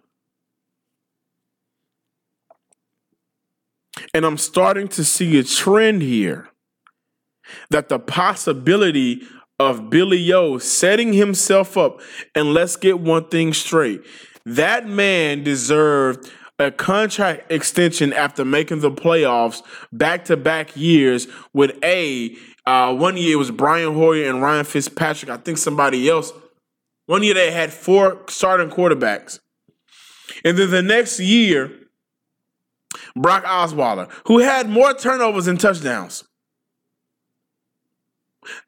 And 4.14 4.24
I'm 4.24 4.38
starting 4.38 4.88
to 4.88 5.04
see 5.04 5.38
a 5.38 5.42
trend 5.42 6.02
here 6.02 6.48
that 7.70 7.88
the 7.88 7.98
possibility 7.98 9.22
of 9.58 9.90
Billy 9.90 10.32
O 10.32 10.58
setting 10.58 11.12
himself 11.12 11.76
up, 11.76 12.00
and 12.34 12.52
let's 12.52 12.76
get 12.76 13.00
one 13.00 13.28
thing 13.28 13.52
straight. 13.52 14.02
That 14.44 14.88
man 14.88 15.44
deserved 15.44 16.30
a 16.58 16.70
contract 16.70 17.50
extension 17.50 18.12
after 18.12 18.44
making 18.44 18.80
the 18.80 18.90
playoffs 18.90 19.62
back 19.92 20.24
to 20.26 20.36
back 20.36 20.76
years 20.76 21.26
with 21.52 21.76
a 21.82 22.36
uh, 22.64 22.94
one 22.94 23.16
year 23.16 23.32
it 23.32 23.36
was 23.36 23.50
Brian 23.50 23.94
Hoyer 23.94 24.28
and 24.28 24.40
Ryan 24.40 24.64
Fitzpatrick. 24.64 25.30
I 25.30 25.36
think 25.36 25.58
somebody 25.58 26.08
else. 26.08 26.32
One 27.06 27.22
year 27.22 27.34
they 27.34 27.50
had 27.50 27.72
four 27.72 28.22
starting 28.28 28.70
quarterbacks. 28.70 29.40
And 30.44 30.56
then 30.56 30.70
the 30.70 30.82
next 30.82 31.20
year, 31.20 31.70
Brock 33.16 33.44
Osweiler, 33.44 34.10
who 34.26 34.38
had 34.38 34.68
more 34.68 34.94
turnovers 34.94 35.46
and 35.46 35.60
touchdowns. 35.60 36.24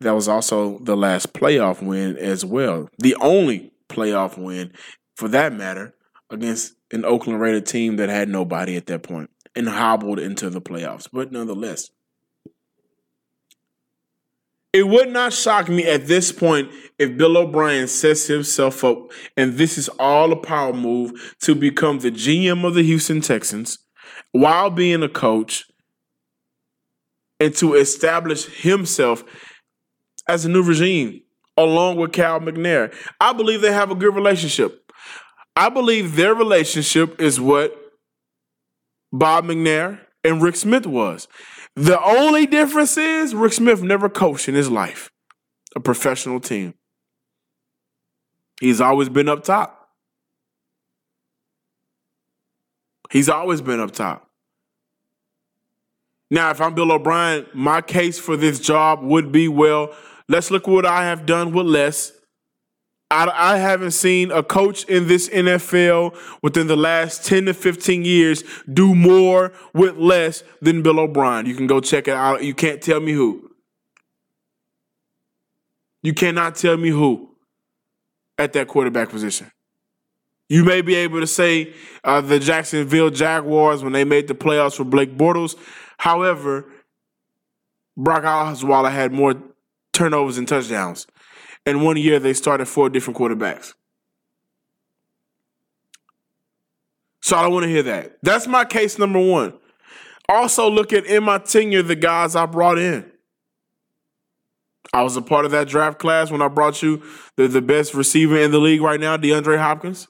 That 0.00 0.12
was 0.12 0.28
also 0.28 0.78
the 0.78 0.96
last 0.96 1.32
playoff 1.32 1.82
win 1.82 2.16
as 2.16 2.44
well. 2.44 2.88
The 2.98 3.16
only 3.16 3.72
playoff 3.88 4.38
win, 4.38 4.72
for 5.16 5.28
that 5.28 5.52
matter, 5.52 5.94
against 6.30 6.74
an 6.92 7.04
Oakland 7.04 7.40
Raider 7.40 7.60
team 7.60 7.96
that 7.96 8.08
had 8.08 8.28
nobody 8.28 8.76
at 8.76 8.86
that 8.86 9.02
point 9.02 9.30
and 9.56 9.68
hobbled 9.68 10.18
into 10.18 10.50
the 10.50 10.60
playoffs. 10.60 11.08
But 11.12 11.32
nonetheless, 11.32 11.90
it 14.74 14.88
would 14.88 15.08
not 15.08 15.32
shock 15.32 15.68
me 15.68 15.86
at 15.86 16.08
this 16.08 16.32
point 16.32 16.68
if 16.98 17.16
Bill 17.16 17.38
O'Brien 17.38 17.86
sets 17.86 18.26
himself 18.26 18.82
up 18.82 19.12
and 19.36 19.54
this 19.54 19.78
is 19.78 19.88
all 20.00 20.32
a 20.32 20.36
power 20.36 20.72
move 20.72 21.34
to 21.42 21.54
become 21.54 22.00
the 22.00 22.10
GM 22.10 22.66
of 22.66 22.74
the 22.74 22.82
Houston 22.82 23.20
Texans 23.20 23.78
while 24.32 24.70
being 24.70 25.04
a 25.04 25.08
coach 25.08 25.64
and 27.38 27.54
to 27.54 27.74
establish 27.74 28.46
himself 28.46 29.22
as 30.28 30.44
a 30.44 30.48
new 30.48 30.62
regime 30.62 31.22
along 31.56 31.96
with 31.96 32.12
Cal 32.12 32.40
McNair. 32.40 32.92
I 33.20 33.32
believe 33.32 33.60
they 33.60 33.72
have 33.72 33.92
a 33.92 33.94
good 33.94 34.14
relationship. 34.14 34.90
I 35.54 35.68
believe 35.68 36.16
their 36.16 36.34
relationship 36.34 37.20
is 37.20 37.40
what 37.40 37.72
Bob 39.12 39.44
McNair 39.44 40.00
and 40.24 40.42
Rick 40.42 40.56
Smith 40.56 40.84
was. 40.84 41.28
The 41.76 42.00
only 42.02 42.46
difference 42.46 42.96
is 42.96 43.34
Rick 43.34 43.54
Smith 43.54 43.82
never 43.82 44.08
coached 44.08 44.48
in 44.48 44.54
his 44.54 44.70
life 44.70 45.10
a 45.74 45.80
professional 45.80 46.38
team. 46.38 46.74
He's 48.60 48.80
always 48.80 49.08
been 49.08 49.28
up 49.28 49.42
top. 49.42 49.90
He's 53.10 53.28
always 53.28 53.60
been 53.60 53.80
up 53.80 53.90
top. 53.90 54.30
Now, 56.30 56.50
if 56.50 56.60
I'm 56.60 56.74
Bill 56.74 56.92
O'Brien, 56.92 57.46
my 57.54 57.80
case 57.80 58.18
for 58.18 58.36
this 58.36 58.58
job 58.58 59.02
would 59.02 59.30
be 59.30 59.48
well, 59.48 59.94
let's 60.28 60.50
look 60.50 60.66
what 60.66 60.86
I 60.86 61.04
have 61.04 61.26
done 61.26 61.52
with 61.52 61.66
less. 61.66 62.12
I, 63.14 63.54
I, 63.54 63.56
haven't 63.58 63.92
seen 63.92 64.32
a 64.32 64.42
coach 64.42 64.84
in 64.84 65.06
this 65.06 65.28
NFL 65.28 66.16
within 66.42 66.66
the 66.66 66.76
last 66.76 67.24
10 67.24 67.46
to 67.46 67.54
15 67.54 68.04
years 68.04 68.42
do 68.72 68.94
more 68.94 69.52
with 69.72 69.96
less 69.96 70.42
than 70.60 70.82
Bill 70.82 70.98
O'Brien. 70.98 71.46
You 71.46 71.54
can 71.54 71.68
go 71.68 71.80
check 71.80 72.08
it 72.08 72.14
out. 72.14 72.42
You 72.42 72.54
can't 72.54 72.82
tell 72.82 73.00
me 73.00 73.12
who. 73.12 73.50
You 76.02 76.12
cannot 76.12 76.56
tell 76.56 76.76
me 76.76 76.90
who 76.90 77.30
at 78.36 78.52
that 78.54 78.68
quarterback 78.68 79.10
position. 79.10 79.50
You 80.48 80.64
may 80.64 80.82
be 80.82 80.94
able 80.96 81.20
to 81.20 81.26
say 81.26 81.72
uh, 82.02 82.20
the 82.20 82.38
Jacksonville 82.38 83.10
Jaguars 83.10 83.82
when 83.82 83.92
they 83.92 84.04
made 84.04 84.28
the 84.28 84.34
playoffs 84.34 84.76
for 84.76 84.84
Blake 84.84 85.16
Bortles. 85.16 85.56
However, 85.98 86.66
Brock 87.96 88.24
Osweiler 88.24 88.90
had 88.90 89.12
more 89.12 89.36
turnovers 89.92 90.36
and 90.36 90.46
touchdowns. 90.46 91.06
And 91.66 91.82
one 91.82 91.96
year 91.96 92.18
they 92.18 92.34
started 92.34 92.66
four 92.66 92.90
different 92.90 93.18
quarterbacks. 93.18 93.74
So 97.22 97.36
I 97.36 97.42
don't 97.42 97.52
want 97.52 97.64
to 97.64 97.70
hear 97.70 97.82
that. 97.84 98.18
That's 98.22 98.46
my 98.46 98.64
case 98.64 98.98
number 98.98 99.18
one. 99.18 99.54
Also, 100.28 100.70
look 100.70 100.92
at 100.92 101.06
in 101.06 101.24
my 101.24 101.38
tenure 101.38 101.82
the 101.82 101.96
guys 101.96 102.36
I 102.36 102.46
brought 102.46 102.78
in. 102.78 103.10
I 104.92 105.02
was 105.02 105.16
a 105.16 105.22
part 105.22 105.44
of 105.44 105.50
that 105.50 105.68
draft 105.68 105.98
class 105.98 106.30
when 106.30 106.42
I 106.42 106.48
brought 106.48 106.82
you 106.82 107.02
the, 107.36 107.48
the 107.48 107.62
best 107.62 107.94
receiver 107.94 108.36
in 108.36 108.50
the 108.50 108.58
league 108.58 108.80
right 108.80 109.00
now, 109.00 109.16
DeAndre 109.16 109.58
Hopkins. 109.58 110.06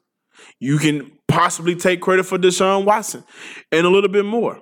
You 0.58 0.78
can 0.78 1.12
possibly 1.28 1.74
take 1.74 2.00
credit 2.00 2.24
for 2.24 2.36
Deshaun 2.36 2.84
Watson 2.84 3.24
and 3.72 3.86
a 3.86 3.90
little 3.90 4.10
bit 4.10 4.24
more. 4.24 4.60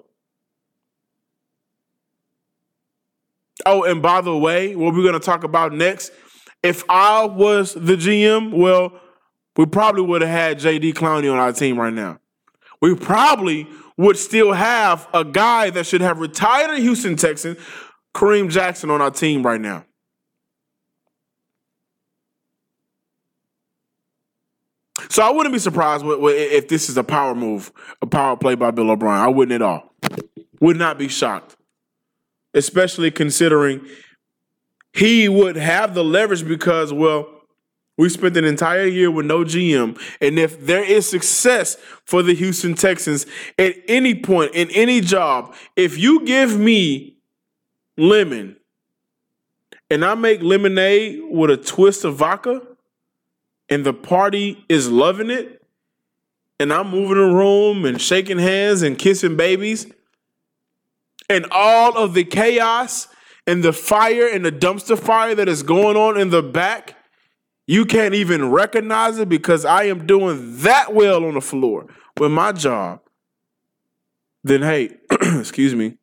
Oh, 3.66 3.84
and 3.84 4.02
by 4.02 4.20
the 4.20 4.36
way, 4.36 4.76
what 4.76 4.94
we're 4.94 5.02
going 5.02 5.14
to 5.14 5.20
talk 5.20 5.44
about 5.44 5.72
next, 5.72 6.12
if 6.62 6.84
I 6.88 7.24
was 7.24 7.74
the 7.74 7.96
GM, 7.96 8.52
well, 8.52 8.92
we 9.56 9.66
probably 9.66 10.02
would 10.02 10.22
have 10.22 10.30
had 10.30 10.58
JD 10.58 10.94
Clowney 10.94 11.30
on 11.30 11.38
our 11.38 11.52
team 11.52 11.78
right 11.78 11.92
now. 11.92 12.18
We 12.80 12.94
probably 12.94 13.68
would 13.96 14.16
still 14.16 14.52
have 14.52 15.08
a 15.12 15.24
guy 15.24 15.70
that 15.70 15.86
should 15.86 16.00
have 16.00 16.18
retired 16.18 16.74
in 16.74 16.82
Houston 16.82 17.16
Texans, 17.16 17.58
Kareem 18.14 18.50
Jackson, 18.50 18.90
on 18.90 19.00
our 19.00 19.10
team 19.10 19.44
right 19.44 19.60
now. 19.60 19.84
So 25.08 25.22
I 25.22 25.30
wouldn't 25.30 25.52
be 25.52 25.58
surprised 25.58 26.04
if 26.06 26.68
this 26.68 26.88
is 26.88 26.96
a 26.96 27.04
power 27.04 27.34
move, 27.34 27.70
a 28.00 28.06
power 28.06 28.36
play 28.36 28.54
by 28.54 28.70
Bill 28.70 28.90
O'Brien. 28.90 29.20
I 29.22 29.28
wouldn't 29.28 29.54
at 29.54 29.62
all. 29.62 29.94
Would 30.60 30.78
not 30.78 30.96
be 30.96 31.08
shocked, 31.08 31.56
especially 32.54 33.10
considering 33.10 33.86
he 34.92 35.28
would 35.28 35.56
have 35.56 35.94
the 35.94 36.04
leverage 36.04 36.46
because, 36.46 36.92
well, 36.92 37.28
we 37.98 38.08
spent 38.08 38.36
an 38.36 38.44
entire 38.44 38.86
year 38.86 39.10
with 39.10 39.26
no 39.26 39.44
GM. 39.44 40.00
And 40.20 40.38
if 40.38 40.64
there 40.64 40.82
is 40.82 41.08
success 41.08 41.76
for 42.04 42.22
the 42.22 42.34
Houston 42.34 42.74
Texans 42.74 43.26
at 43.58 43.74
any 43.86 44.14
point 44.14 44.54
in 44.54 44.70
any 44.70 45.00
job, 45.00 45.54
if 45.76 45.98
you 45.98 46.24
give 46.24 46.58
me 46.58 47.18
lemon 47.96 48.56
and 49.90 50.04
I 50.04 50.14
make 50.14 50.42
lemonade 50.42 51.20
with 51.30 51.50
a 51.50 51.56
twist 51.58 52.04
of 52.04 52.16
vodka, 52.16 52.62
and 53.68 53.84
the 53.84 53.92
party 53.92 54.64
is 54.68 54.90
loving 54.90 55.30
it, 55.30 55.62
and 56.58 56.72
I'm 56.72 56.90
moving 56.90 57.18
the 57.18 57.34
room 57.34 57.84
and 57.84 58.00
shaking 58.00 58.38
hands 58.38 58.82
and 58.82 58.98
kissing 58.98 59.36
babies, 59.36 59.86
and 61.28 61.46
all 61.50 61.96
of 61.96 62.14
the 62.14 62.24
chaos 62.24 63.08
and 63.46 63.62
the 63.62 63.72
fire 63.72 64.26
and 64.26 64.44
the 64.44 64.52
dumpster 64.52 64.98
fire 64.98 65.34
that 65.34 65.48
is 65.48 65.62
going 65.62 65.96
on 65.96 66.18
in 66.18 66.30
the 66.30 66.42
back, 66.42 66.96
you 67.66 67.84
can't 67.84 68.14
even 68.14 68.50
recognize 68.50 69.18
it 69.18 69.28
because 69.28 69.64
I 69.64 69.84
am 69.84 70.06
doing 70.06 70.58
that 70.58 70.94
well 70.94 71.24
on 71.24 71.34
the 71.34 71.40
floor 71.40 71.86
with 72.18 72.30
my 72.30 72.52
job. 72.52 73.00
Then, 74.44 74.62
hey, 74.62 74.96
excuse 75.10 75.74
me, 75.74 75.98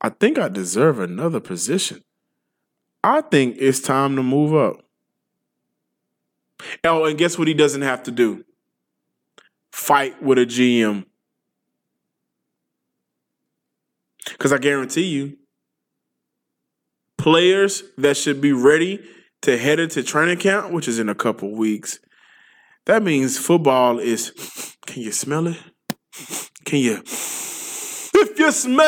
I 0.00 0.08
think 0.08 0.38
I 0.38 0.48
deserve 0.48 1.00
another 1.00 1.40
position. 1.40 2.02
I 3.02 3.20
think 3.20 3.56
it's 3.58 3.80
time 3.80 4.16
to 4.16 4.22
move 4.22 4.54
up. 4.54 4.82
Oh, 6.82 7.04
and 7.04 7.18
guess 7.18 7.38
what 7.38 7.48
he 7.48 7.54
doesn't 7.54 7.82
have 7.82 8.02
to 8.04 8.10
do? 8.10 8.44
Fight 9.70 10.20
with 10.22 10.38
a 10.38 10.46
GM. 10.46 11.04
Because 14.30 14.52
I 14.52 14.58
guarantee 14.58 15.06
you, 15.06 15.36
players 17.26 17.82
that 17.98 18.16
should 18.16 18.40
be 18.40 18.52
ready 18.52 19.04
to 19.42 19.58
head 19.58 19.80
into 19.80 20.00
training 20.00 20.38
camp, 20.38 20.70
which 20.70 20.86
is 20.86 21.00
in 21.00 21.08
a 21.08 21.14
couple 21.14 21.50
weeks, 21.50 21.98
that 22.84 23.02
means 23.02 23.36
football 23.36 23.98
is. 23.98 24.30
Can 24.86 25.02
you 25.02 25.10
smell 25.10 25.48
it? 25.48 25.56
Can 26.64 26.78
you? 26.78 27.02
If 27.02 28.38
you 28.38 28.52
smell, 28.52 28.86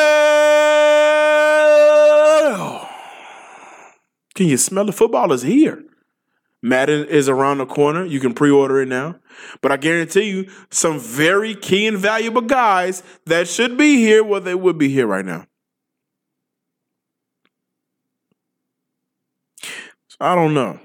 can 4.36 4.46
you 4.46 4.56
smell 4.56 4.84
the 4.84 4.92
football 4.92 5.32
is 5.32 5.42
here? 5.42 5.82
Madden 6.62 7.08
is 7.08 7.28
around 7.28 7.58
the 7.58 7.66
corner. 7.66 8.04
You 8.04 8.20
can 8.20 8.34
pre-order 8.34 8.80
it 8.80 8.88
now. 8.88 9.16
But 9.60 9.72
I 9.72 9.76
guarantee 9.78 10.30
you, 10.30 10.48
some 10.70 11.00
very 11.00 11.56
key 11.56 11.88
and 11.88 11.98
valuable 11.98 12.42
guys 12.42 13.02
that 13.26 13.48
should 13.48 13.76
be 13.76 13.96
here, 13.96 14.22
well, 14.22 14.40
they 14.40 14.54
would 14.54 14.78
be 14.78 14.90
here 14.90 15.08
right 15.08 15.24
now. 15.24 15.46
So 20.07 20.07
I 20.20 20.34
don't 20.34 20.54
know. 20.54 20.80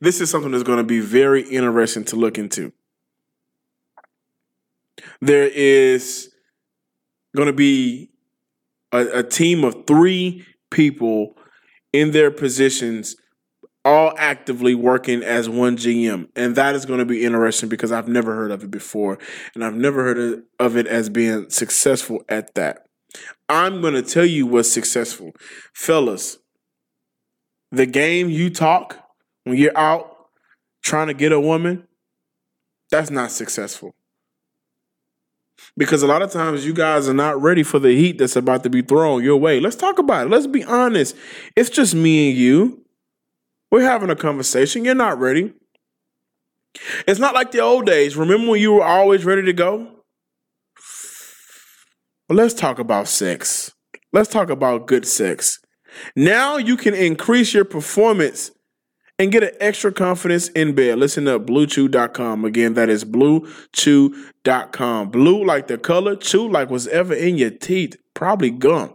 This 0.00 0.20
is 0.20 0.30
something 0.30 0.50
that's 0.50 0.64
going 0.64 0.78
to 0.78 0.84
be 0.84 1.00
very 1.00 1.42
interesting 1.42 2.04
to 2.06 2.16
look 2.16 2.38
into. 2.38 2.72
There 5.20 5.48
is 5.48 6.30
going 7.36 7.46
to 7.46 7.52
be 7.52 8.10
a, 8.92 9.18
a 9.18 9.22
team 9.22 9.64
of 9.64 9.86
three 9.86 10.46
people 10.70 11.36
in 11.92 12.10
their 12.10 12.30
positions 12.30 13.16
all 13.84 14.14
actively 14.16 14.74
working 14.74 15.22
as 15.22 15.48
one 15.48 15.76
GM. 15.76 16.28
And 16.34 16.56
that 16.56 16.74
is 16.74 16.86
going 16.86 17.00
to 17.00 17.04
be 17.04 17.24
interesting 17.24 17.68
because 17.68 17.92
I've 17.92 18.08
never 18.08 18.34
heard 18.34 18.50
of 18.50 18.64
it 18.64 18.70
before. 18.70 19.18
And 19.54 19.64
I've 19.64 19.74
never 19.74 20.02
heard 20.02 20.42
of 20.58 20.76
it 20.76 20.86
as 20.86 21.10
being 21.10 21.50
successful 21.50 22.24
at 22.28 22.54
that. 22.54 22.86
I'm 23.48 23.82
going 23.82 23.94
to 23.94 24.02
tell 24.02 24.24
you 24.24 24.46
what's 24.46 24.72
successful. 24.72 25.32
Fellas, 25.74 26.38
the 27.76 27.86
game 27.86 28.28
you 28.30 28.50
talk 28.50 28.98
when 29.44 29.56
you're 29.56 29.76
out 29.76 30.14
trying 30.82 31.08
to 31.08 31.14
get 31.14 31.32
a 31.32 31.40
woman, 31.40 31.86
that's 32.90 33.10
not 33.10 33.30
successful. 33.30 33.94
Because 35.76 36.02
a 36.02 36.06
lot 36.06 36.22
of 36.22 36.30
times 36.30 36.66
you 36.66 36.74
guys 36.74 37.08
are 37.08 37.14
not 37.14 37.40
ready 37.40 37.62
for 37.62 37.78
the 37.78 37.92
heat 37.92 38.18
that's 38.18 38.36
about 38.36 38.62
to 38.64 38.70
be 38.70 38.82
thrown 38.82 39.24
your 39.24 39.36
way. 39.36 39.60
Let's 39.60 39.76
talk 39.76 39.98
about 39.98 40.26
it. 40.26 40.30
Let's 40.30 40.46
be 40.46 40.64
honest. 40.64 41.16
It's 41.56 41.70
just 41.70 41.94
me 41.94 42.30
and 42.30 42.38
you. 42.38 42.84
We're 43.70 43.82
having 43.82 44.10
a 44.10 44.16
conversation. 44.16 44.84
You're 44.84 44.94
not 44.94 45.18
ready. 45.18 45.52
It's 47.06 47.20
not 47.20 47.34
like 47.34 47.50
the 47.50 47.60
old 47.60 47.86
days. 47.86 48.16
Remember 48.16 48.50
when 48.50 48.60
you 48.60 48.74
were 48.74 48.84
always 48.84 49.24
ready 49.24 49.42
to 49.42 49.52
go? 49.52 49.88
Well, 52.28 52.36
let's 52.36 52.54
talk 52.54 52.78
about 52.78 53.08
sex. 53.08 53.72
Let's 54.12 54.28
talk 54.28 54.50
about 54.50 54.86
good 54.86 55.06
sex. 55.06 55.60
Now 56.16 56.56
you 56.56 56.76
can 56.76 56.94
increase 56.94 57.54
your 57.54 57.64
performance 57.64 58.50
and 59.18 59.30
get 59.30 59.42
an 59.42 59.52
extra 59.60 59.92
confidence 59.92 60.48
in 60.48 60.74
bed. 60.74 60.98
Listen 60.98 61.28
up, 61.28 61.46
bluechew.com. 61.46 62.44
Again, 62.44 62.74
that 62.74 62.88
is 62.88 63.04
bluechew.com. 63.04 65.10
Blue 65.10 65.44
like 65.44 65.68
the 65.68 65.78
color, 65.78 66.16
chew 66.16 66.48
like 66.48 66.70
what's 66.70 66.88
ever 66.88 67.14
in 67.14 67.38
your 67.38 67.50
teeth, 67.50 67.96
probably 68.14 68.50
gum. 68.50 68.94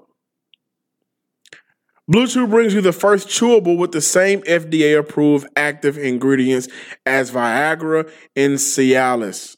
Blue 2.09 2.25
Chew 2.25 2.47
brings 2.47 2.73
you 2.73 2.81
the 2.81 2.91
first 2.91 3.27
chewable 3.27 3.77
with 3.77 3.91
the 3.91 4.01
same 4.01 4.41
FDA 4.41 4.97
approved 4.97 5.45
active 5.55 5.95
ingredients 5.95 6.67
as 7.05 7.29
Viagra 7.29 8.12
and 8.35 8.55
Cialis. 8.55 9.57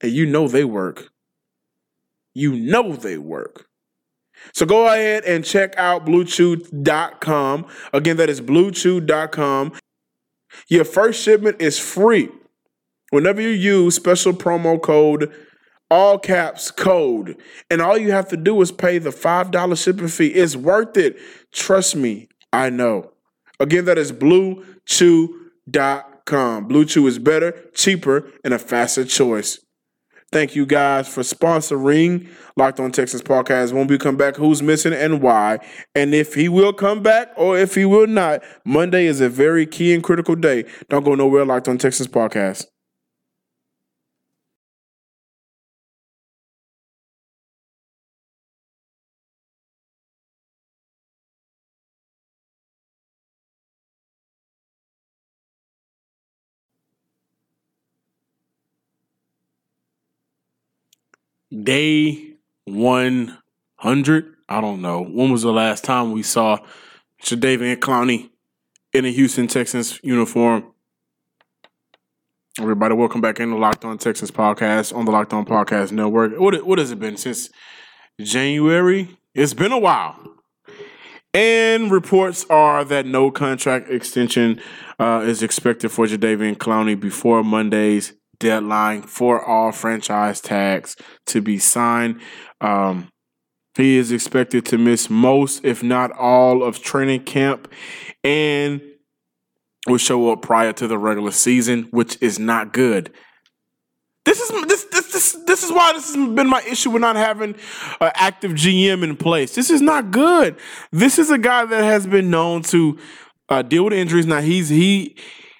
And 0.00 0.10
you 0.10 0.26
know 0.26 0.48
they 0.48 0.64
work. 0.64 1.10
You 2.34 2.56
know 2.56 2.96
they 2.96 3.18
work. 3.18 3.68
So 4.52 4.66
go 4.66 4.86
ahead 4.86 5.24
and 5.24 5.44
check 5.44 5.74
out 5.76 6.06
bluechew.com. 6.06 7.66
Again, 7.92 8.16
that 8.16 8.30
is 8.30 8.40
bluechew.com. 8.40 9.72
Your 10.68 10.84
first 10.84 11.22
shipment 11.22 11.60
is 11.60 11.78
free 11.78 12.30
whenever 13.10 13.40
you 13.40 13.50
use 13.50 13.94
special 13.94 14.32
promo 14.32 14.80
code 14.80 15.32
all 15.90 16.18
caps 16.18 16.70
code. 16.70 17.36
And 17.70 17.80
all 17.80 17.98
you 17.98 18.12
have 18.12 18.28
to 18.28 18.36
do 18.36 18.60
is 18.60 18.70
pay 18.72 18.98
the 18.98 19.10
$5 19.10 19.82
shipping 19.82 20.08
fee. 20.08 20.28
It's 20.28 20.56
worth 20.56 20.96
it. 20.96 21.18
Trust 21.52 21.96
me, 21.96 22.28
I 22.52 22.70
know. 22.70 23.12
Again, 23.60 23.84
that 23.86 23.98
is 23.98 24.12
bluechew.com. 24.12 26.68
Blue 26.68 26.84
Chew 26.84 27.06
is 27.06 27.18
better, 27.18 27.70
cheaper, 27.72 28.30
and 28.44 28.52
a 28.52 28.58
faster 28.58 29.04
choice. 29.04 29.60
Thank 30.36 30.54
you 30.54 30.66
guys 30.66 31.08
for 31.08 31.22
sponsoring 31.22 32.28
Locked 32.58 32.78
On 32.78 32.92
Texans 32.92 33.22
podcast. 33.22 33.72
When 33.72 33.86
we 33.86 33.96
come 33.96 34.18
back, 34.18 34.36
who's 34.36 34.62
missing 34.62 34.92
and 34.92 35.22
why, 35.22 35.60
and 35.94 36.14
if 36.14 36.34
he 36.34 36.50
will 36.50 36.74
come 36.74 37.02
back 37.02 37.32
or 37.38 37.56
if 37.56 37.74
he 37.74 37.86
will 37.86 38.06
not. 38.06 38.42
Monday 38.62 39.06
is 39.06 39.22
a 39.22 39.30
very 39.30 39.64
key 39.64 39.94
and 39.94 40.02
critical 40.02 40.36
day. 40.36 40.66
Don't 40.90 41.04
go 41.04 41.14
nowhere. 41.14 41.46
Locked 41.46 41.68
On 41.68 41.78
Texans 41.78 42.08
podcast. 42.08 42.66
Day 61.50 62.34
100. 62.64 64.34
I 64.48 64.60
don't 64.60 64.82
know. 64.82 65.02
When 65.02 65.30
was 65.30 65.42
the 65.42 65.52
last 65.52 65.84
time 65.84 66.12
we 66.12 66.22
saw 66.22 66.58
Jadeveon 67.22 67.76
Clowney 67.76 68.30
in 68.92 69.04
a 69.04 69.10
Houston 69.10 69.46
Texans 69.46 70.00
uniform? 70.02 70.72
Everybody, 72.58 72.94
welcome 72.94 73.20
back 73.20 73.38
into 73.38 73.56
Locked 73.56 73.84
On 73.84 73.98
Texans 73.98 74.30
podcast 74.30 74.96
on 74.96 75.04
the 75.04 75.10
Locked 75.10 75.34
On 75.34 75.44
Podcast 75.44 75.92
Network. 75.92 76.38
What 76.38 76.64
what 76.66 76.78
has 76.78 76.90
it 76.90 76.98
been 76.98 77.16
since 77.16 77.50
January? 78.20 79.18
It's 79.34 79.52
been 79.52 79.72
a 79.72 79.78
while. 79.78 80.18
And 81.34 81.90
reports 81.90 82.46
are 82.48 82.82
that 82.84 83.04
no 83.04 83.30
contract 83.30 83.90
extension 83.90 84.58
uh, 84.98 85.22
is 85.26 85.42
expected 85.42 85.90
for 85.90 86.06
Jadeveon 86.06 86.56
Clowney 86.56 86.98
before 86.98 87.44
Monday's 87.44 88.14
deadline 88.38 89.02
for 89.02 89.44
all 89.44 89.72
franchise 89.72 90.40
tags 90.40 90.96
to 91.26 91.40
be 91.40 91.58
signed. 91.58 92.20
Um, 92.60 93.08
he 93.76 93.98
is 93.98 94.10
expected 94.10 94.64
to 94.66 94.78
miss 94.78 95.10
most, 95.10 95.64
if 95.64 95.82
not 95.82 96.10
all, 96.12 96.62
of 96.62 96.80
training 96.80 97.24
camp 97.24 97.70
and 98.24 98.80
will 99.86 99.98
show 99.98 100.32
up 100.32 100.42
prior 100.42 100.72
to 100.72 100.86
the 100.86 100.98
regular 100.98 101.30
season, 101.30 101.88
which 101.90 102.16
is 102.20 102.38
not 102.38 102.72
good. 102.72 103.12
This 104.24 104.40
is 104.40 104.66
this 104.66 104.84
this 104.84 105.12
this 105.12 105.32
this 105.46 105.62
is 105.62 105.70
why 105.70 105.92
this 105.92 106.12
has 106.12 106.16
been 106.16 106.48
my 106.48 106.60
issue 106.62 106.90
with 106.90 107.00
not 107.00 107.14
having 107.14 107.54
an 108.00 108.12
active 108.14 108.52
GM 108.52 109.04
in 109.04 109.16
place. 109.16 109.54
This 109.54 109.70
is 109.70 109.80
not 109.80 110.10
good. 110.10 110.56
This 110.90 111.18
is 111.18 111.30
a 111.30 111.38
guy 111.38 111.64
that 111.64 111.84
has 111.84 112.08
been 112.08 112.28
known 112.28 112.62
to 112.64 112.98
uh, 113.48 113.62
deal 113.62 113.84
with 113.84 113.92
injuries. 113.92 114.26
Now 114.26 114.40
he's 114.40 114.68
he 114.68 115.16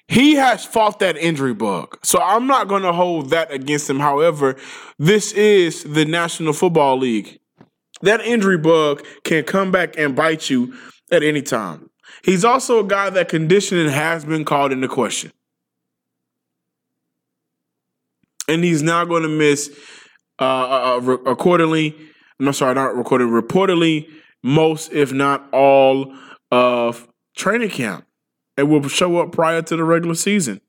he 0.07 0.35
has 0.35 0.63
fought 0.63 0.99
that 0.99 1.17
injury 1.17 1.53
bug. 1.53 1.97
So 2.03 2.19
I'm 2.21 2.47
not 2.47 2.67
going 2.67 2.83
to 2.83 2.93
hold 2.93 3.29
that 3.31 3.51
against 3.51 3.89
him. 3.89 3.99
However, 3.99 4.55
this 4.97 5.33
is 5.33 5.83
the 5.83 6.05
National 6.05 6.53
Football 6.53 6.97
League. 6.97 7.39
That 8.01 8.21
injury 8.21 8.57
bug 8.57 9.05
can 9.23 9.43
come 9.43 9.71
back 9.71 9.97
and 9.97 10.15
bite 10.15 10.49
you 10.49 10.73
at 11.11 11.23
any 11.23 11.41
time. 11.41 11.89
He's 12.23 12.45
also 12.45 12.79
a 12.79 12.87
guy 12.87 13.09
that 13.09 13.27
conditioning 13.27 13.89
has 13.89 14.23
been 14.23 14.45
called 14.45 14.71
into 14.71 14.87
question. 14.87 15.31
And 18.47 18.63
he's 18.63 18.81
now 18.81 19.03
going 19.03 19.23
to 19.23 19.29
miss, 19.29 19.69
uh, 20.39 20.43
uh, 20.43 21.01
uh 21.05 21.17
accordingly, 21.29 21.95
I'm 22.39 22.53
sorry, 22.53 22.75
not 22.75 22.95
recorded, 22.95 23.27
reportedly, 23.27 24.07
most, 24.41 24.93
if 24.93 25.11
not 25.11 25.51
all, 25.51 26.15
of 26.49 27.07
training 27.35 27.71
camp. 27.71 28.06
And 28.57 28.69
will 28.69 28.87
show 28.87 29.19
up 29.19 29.31
prior 29.31 29.61
to 29.61 29.75
the 29.75 29.83
regular 29.83 30.15
season. 30.15 30.59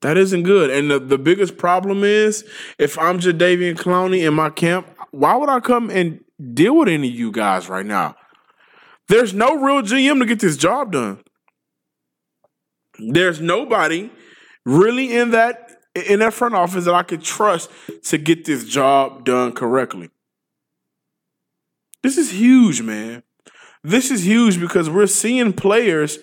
That 0.00 0.16
isn't 0.16 0.44
good. 0.44 0.70
And 0.70 0.90
the, 0.90 1.00
the 1.00 1.18
biggest 1.18 1.56
problem 1.56 2.04
is 2.04 2.48
if 2.78 2.98
I'm 2.98 3.18
Jadeveon 3.18 3.76
Clowney 3.76 4.26
in 4.26 4.32
my 4.32 4.50
camp, 4.50 4.86
why 5.10 5.34
would 5.34 5.48
I 5.48 5.58
come 5.58 5.90
and 5.90 6.24
deal 6.54 6.76
with 6.76 6.88
any 6.88 7.08
of 7.08 7.14
you 7.14 7.32
guys 7.32 7.68
right 7.68 7.84
now? 7.84 8.14
There's 9.08 9.34
no 9.34 9.56
real 9.56 9.82
GM 9.82 10.20
to 10.20 10.26
get 10.26 10.38
this 10.38 10.56
job 10.56 10.92
done. 10.92 11.22
There's 12.98 13.40
nobody 13.40 14.10
really 14.64 15.16
in 15.16 15.30
that 15.32 15.64
in 15.94 16.20
that 16.20 16.34
front 16.34 16.54
office 16.54 16.84
that 16.84 16.94
I 16.94 17.02
could 17.02 17.22
trust 17.22 17.70
to 18.04 18.18
get 18.18 18.44
this 18.44 18.64
job 18.64 19.24
done 19.24 19.52
correctly. 19.52 20.10
This 22.02 22.18
is 22.18 22.30
huge, 22.30 22.82
man. 22.82 23.22
This 23.82 24.10
is 24.10 24.26
huge 24.26 24.60
because 24.60 24.90
we're 24.90 25.06
seeing 25.06 25.52
players 25.52 26.18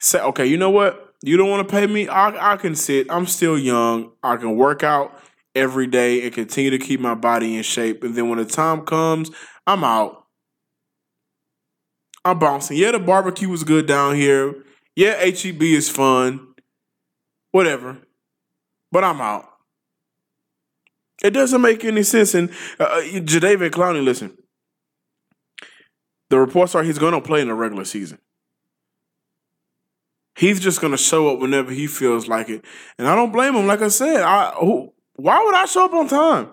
say, 0.00 0.20
okay, 0.20 0.46
you 0.46 0.56
know 0.56 0.70
what? 0.70 1.14
You 1.22 1.36
don't 1.36 1.48
want 1.48 1.66
to 1.66 1.72
pay 1.72 1.86
me? 1.86 2.08
I, 2.08 2.52
I 2.52 2.56
can 2.56 2.74
sit. 2.74 3.06
I'm 3.10 3.26
still 3.26 3.58
young. 3.58 4.12
I 4.22 4.36
can 4.36 4.56
work 4.56 4.82
out 4.82 5.18
every 5.54 5.86
day 5.86 6.22
and 6.22 6.32
continue 6.32 6.70
to 6.70 6.78
keep 6.78 7.00
my 7.00 7.14
body 7.14 7.56
in 7.56 7.62
shape. 7.62 8.04
And 8.04 8.14
then 8.14 8.28
when 8.28 8.38
the 8.38 8.44
time 8.44 8.84
comes, 8.84 9.30
I'm 9.66 9.84
out. 9.84 10.26
I'm 12.24 12.38
bouncing. 12.38 12.76
Yeah, 12.76 12.92
the 12.92 12.98
barbecue 12.98 13.48
was 13.48 13.64
good 13.64 13.86
down 13.86 14.16
here. 14.16 14.54
Yeah, 14.96 15.14
HEB 15.14 15.62
is 15.62 15.90
fun. 15.90 16.54
Whatever. 17.52 17.98
But 18.90 19.04
I'm 19.04 19.20
out. 19.20 19.48
It 21.22 21.30
doesn't 21.30 21.60
make 21.60 21.84
any 21.84 22.02
sense. 22.02 22.34
And 22.34 22.50
uh, 22.78 22.84
uh 22.84 23.02
Jadeveon 23.02 23.70
Clowney, 23.70 24.04
listen. 24.04 24.36
The 26.30 26.38
reports 26.38 26.74
are 26.74 26.82
he's 26.82 26.98
going 26.98 27.12
to 27.12 27.20
play 27.20 27.40
in 27.40 27.48
the 27.48 27.54
regular 27.54 27.84
season. 27.84 28.18
He's 30.36 30.58
just 30.58 30.80
going 30.80 30.90
to 30.90 30.96
show 30.96 31.32
up 31.32 31.38
whenever 31.38 31.70
he 31.70 31.86
feels 31.86 32.26
like 32.26 32.48
it, 32.48 32.64
and 32.98 33.06
I 33.06 33.14
don't 33.14 33.30
blame 33.32 33.54
him. 33.54 33.66
Like 33.66 33.82
I 33.82 33.88
said, 33.88 34.20
I 34.20 34.50
who, 34.58 34.92
why 35.14 35.42
would 35.44 35.54
I 35.54 35.64
show 35.66 35.84
up 35.84 35.92
on 35.92 36.08
time? 36.08 36.48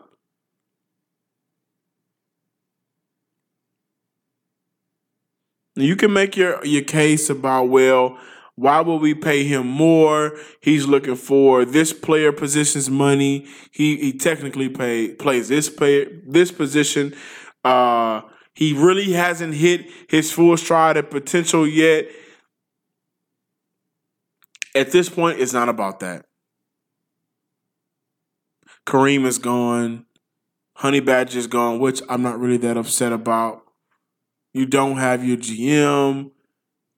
You 5.75 5.95
can 5.95 6.13
make 6.13 6.37
your 6.37 6.63
your 6.63 6.83
case 6.83 7.29
about 7.29 7.65
well, 7.65 8.19
why 8.55 8.81
would 8.81 9.01
we 9.01 9.15
pay 9.15 9.43
him 9.43 9.65
more? 9.65 10.37
He's 10.61 10.85
looking 10.85 11.15
for 11.15 11.65
this 11.65 11.93
player 11.93 12.31
position's 12.31 12.89
money. 12.89 13.47
He 13.71 13.97
he 13.97 14.13
technically 14.13 14.69
pay 14.69 15.13
plays 15.13 15.47
this 15.47 15.69
player 15.69 16.05
this 16.27 16.51
position. 16.51 17.15
Uh, 17.63 18.21
he 18.53 18.73
really 18.73 19.13
hasn't 19.13 19.53
hit 19.53 19.87
his 20.09 20.31
full 20.31 20.55
stride 20.57 20.97
of 20.97 21.09
potential 21.09 21.67
yet. 21.67 22.07
At 24.75 24.91
this 24.91 25.09
point, 25.09 25.39
it's 25.39 25.53
not 25.53 25.69
about 25.69 25.99
that. 26.01 26.25
Kareem 28.85 29.25
is 29.25 29.37
gone. 29.37 30.05
Honey 30.75 30.99
Badger 30.99 31.37
is 31.37 31.47
gone, 31.47 31.79
which 31.79 32.01
I'm 32.09 32.21
not 32.21 32.39
really 32.39 32.57
that 32.57 32.77
upset 32.77 33.11
about. 33.11 33.63
You 34.53 34.65
don't 34.65 34.97
have 34.97 35.23
your 35.23 35.37
GM. 35.37 36.31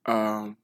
Um, 0.06 0.56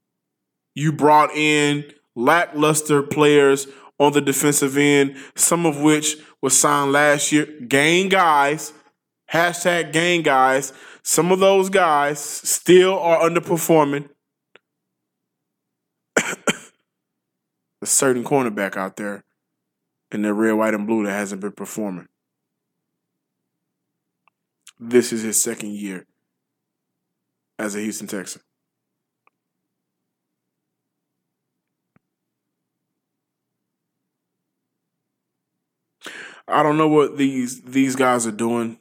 you 0.74 0.92
brought 0.92 1.30
in 1.34 1.92
lackluster 2.16 3.02
players 3.02 3.66
on 3.98 4.12
the 4.12 4.20
defensive 4.20 4.76
end, 4.76 5.16
some 5.34 5.66
of 5.66 5.80
which 5.80 6.16
was 6.40 6.58
signed 6.58 6.92
last 6.92 7.30
year. 7.32 7.46
Gaine 7.68 8.08
guys 8.08 8.72
hashtag 9.32 9.92
gang 9.92 10.22
guys. 10.22 10.72
Some 11.02 11.32
of 11.32 11.38
those 11.38 11.68
guys 11.68 12.18
still 12.20 12.98
are 12.98 13.20
underperforming. 13.20 14.08
a 16.16 17.86
certain 17.86 18.24
cornerback 18.24 18.76
out 18.76 18.96
there 18.96 19.24
in 20.12 20.22
the 20.22 20.34
red, 20.34 20.52
white, 20.52 20.74
and 20.74 20.86
blue 20.86 21.04
that 21.04 21.12
hasn't 21.12 21.40
been 21.40 21.52
performing. 21.52 22.08
This 24.78 25.12
is 25.12 25.22
his 25.22 25.42
second 25.42 25.72
year 25.72 26.06
as 27.58 27.74
a 27.74 27.80
Houston 27.80 28.06
Texan. 28.06 28.42
I 36.48 36.62
don't 36.62 36.78
know 36.78 36.88
what 36.88 37.16
these 37.16 37.62
these 37.62 37.94
guys 37.94 38.26
are 38.26 38.32
doing. 38.32 38.78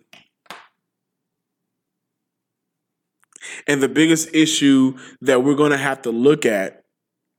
And 3.69 3.83
the 3.83 3.87
biggest 3.87 4.33
issue 4.33 4.97
that 5.21 5.43
we're 5.43 5.53
going 5.53 5.71
to 5.71 5.77
have 5.77 6.01
to 6.01 6.09
look 6.09 6.43
at 6.43 6.83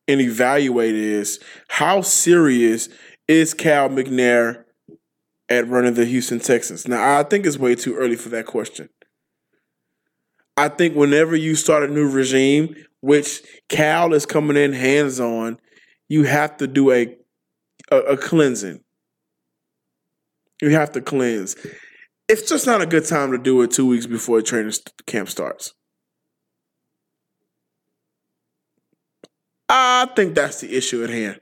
and 0.07 0.21
evaluate 0.21 0.95
is 0.95 1.41
how 1.67 2.03
serious 2.03 2.89
is 3.27 3.53
Cal 3.53 3.89
McNair 3.89 4.63
at 5.49 5.67
running 5.67 5.95
the 5.95 6.05
Houston 6.05 6.39
Texans? 6.39 6.87
Now, 6.87 7.19
I 7.19 7.25
think 7.25 7.47
it's 7.47 7.59
way 7.59 7.75
too 7.75 7.97
early 7.97 8.15
for 8.15 8.29
that 8.29 8.47
question. 8.47 8.89
I 10.57 10.69
think 10.69 10.95
whenever 10.95 11.35
you 11.35 11.57
start 11.57 11.83
a 11.83 11.93
new 11.93 12.09
regime, 12.09 12.77
which 13.01 13.43
Cal 13.69 14.15
is 14.15 14.25
coming 14.25 14.57
in 14.57 14.73
hands 14.73 15.19
on, 15.19 15.59
you 16.09 16.25
have 16.25 16.57
to 16.59 16.69
do 16.69 16.93
a, 16.93 17.17
a, 17.91 17.97
a 17.97 18.17
cleansing. 18.17 18.85
You 20.63 20.71
have 20.71 20.93
to 20.93 21.01
cleanse. 21.01 21.57
It's 22.29 22.49
just 22.49 22.67
not 22.67 22.83
a 22.83 22.87
good 22.87 23.07
time 23.07 23.33
to 23.33 23.39
do 23.39 23.61
it 23.63 23.73
two 23.73 23.87
weeks 23.89 24.07
before 24.07 24.41
training 24.43 24.75
camp 25.07 25.29
starts. 25.29 25.75
I 29.73 30.09
think 30.17 30.35
that's 30.35 30.61
the 30.61 30.77
issue 30.77 31.05
at 31.05 31.11
hand. 31.11 31.41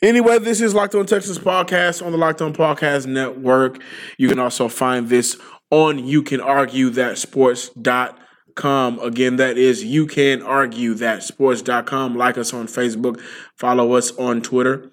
Anyway, 0.00 0.38
this 0.38 0.60
is 0.60 0.74
Locked 0.76 0.94
On 0.94 1.04
Texans 1.04 1.40
podcast 1.40 2.06
on 2.06 2.12
the 2.12 2.18
Locked 2.18 2.40
On 2.40 2.54
Podcast 2.54 3.06
Network. 3.06 3.82
You 4.16 4.28
can 4.28 4.38
also 4.38 4.68
find 4.68 5.08
this 5.08 5.36
on 5.72 6.06
You 6.06 6.22
Can 6.22 6.40
Argue 6.40 6.90
That 6.90 7.18
Sports.com. 7.18 8.98
Again, 9.00 9.34
that 9.36 9.58
is 9.58 9.82
You 9.82 10.06
Can 10.06 10.40
Argue 10.42 10.94
That 10.94 11.24
Sports.com. 11.24 12.14
Like 12.16 12.38
us 12.38 12.54
on 12.54 12.68
Facebook, 12.68 13.20
follow 13.56 13.94
us 13.94 14.12
on 14.12 14.40
Twitter. 14.40 14.92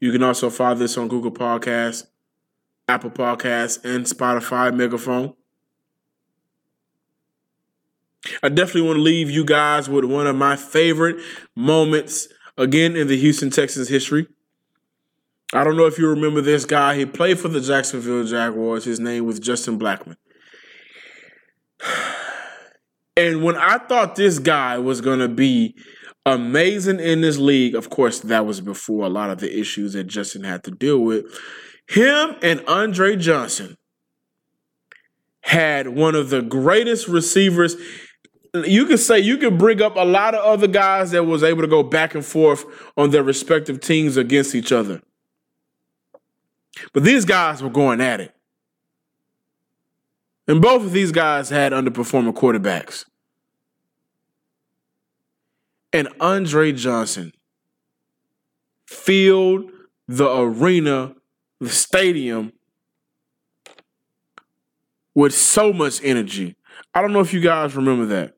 You 0.00 0.12
can 0.12 0.22
also 0.22 0.48
find 0.48 0.78
this 0.78 0.96
on 0.96 1.08
Google 1.08 1.30
Podcasts, 1.30 2.06
Apple 2.88 3.10
Podcasts, 3.10 3.84
and 3.84 4.06
Spotify 4.06 4.74
Megaphone. 4.74 5.34
I 8.42 8.48
definitely 8.48 8.82
want 8.82 8.98
to 8.98 9.02
leave 9.02 9.30
you 9.30 9.44
guys 9.44 9.88
with 9.88 10.04
one 10.04 10.26
of 10.26 10.36
my 10.36 10.56
favorite 10.56 11.16
moments 11.56 12.28
again 12.56 12.96
in 12.96 13.08
the 13.08 13.16
Houston 13.16 13.50
Texans 13.50 13.88
history. 13.88 14.26
I 15.52 15.64
don't 15.64 15.76
know 15.76 15.86
if 15.86 15.98
you 15.98 16.08
remember 16.08 16.40
this 16.40 16.64
guy. 16.64 16.96
He 16.96 17.04
played 17.04 17.38
for 17.38 17.48
the 17.48 17.60
Jacksonville 17.60 18.24
Jaguars. 18.24 18.84
His 18.84 19.00
name 19.00 19.26
was 19.26 19.38
Justin 19.38 19.78
Blackmon. 19.78 20.16
And 23.14 23.44
when 23.44 23.56
I 23.56 23.76
thought 23.76 24.16
this 24.16 24.38
guy 24.38 24.78
was 24.78 25.02
going 25.02 25.18
to 25.18 25.28
be 25.28 25.76
amazing 26.24 26.98
in 26.98 27.20
this 27.20 27.36
league, 27.36 27.74
of 27.74 27.90
course, 27.90 28.20
that 28.20 28.46
was 28.46 28.62
before 28.62 29.04
a 29.04 29.10
lot 29.10 29.28
of 29.28 29.38
the 29.38 29.60
issues 29.60 29.92
that 29.92 30.04
Justin 30.04 30.44
had 30.44 30.64
to 30.64 30.70
deal 30.70 30.98
with. 30.98 31.26
Him 31.86 32.36
and 32.40 32.64
Andre 32.66 33.16
Johnson 33.16 33.76
had 35.42 35.88
one 35.88 36.14
of 36.14 36.30
the 36.30 36.40
greatest 36.40 37.06
receivers 37.06 37.76
you 38.54 38.84
could 38.86 39.00
say 39.00 39.18
you 39.18 39.38
could 39.38 39.58
bring 39.58 39.80
up 39.80 39.96
a 39.96 40.04
lot 40.04 40.34
of 40.34 40.44
other 40.44 40.66
guys 40.66 41.10
that 41.12 41.24
was 41.24 41.42
able 41.42 41.62
to 41.62 41.68
go 41.68 41.82
back 41.82 42.14
and 42.14 42.24
forth 42.24 42.64
on 42.96 43.10
their 43.10 43.22
respective 43.22 43.80
teams 43.80 44.16
against 44.16 44.54
each 44.54 44.72
other. 44.72 45.00
But 46.92 47.04
these 47.04 47.24
guys 47.24 47.62
were 47.62 47.70
going 47.70 48.00
at 48.00 48.20
it. 48.20 48.34
And 50.46 50.60
both 50.60 50.82
of 50.82 50.92
these 50.92 51.12
guys 51.12 51.48
had 51.48 51.72
underperforming 51.72 52.34
quarterbacks. 52.34 53.04
And 55.92 56.08
Andre 56.20 56.72
Johnson 56.72 57.32
filled 58.86 59.70
the 60.08 60.30
arena, 60.30 61.14
the 61.60 61.68
stadium, 61.68 62.52
with 65.14 65.34
so 65.34 65.72
much 65.72 66.02
energy. 66.02 66.56
I 66.94 67.00
don't 67.00 67.12
know 67.12 67.20
if 67.20 67.32
you 67.32 67.40
guys 67.40 67.76
remember 67.76 68.06
that. 68.06 68.34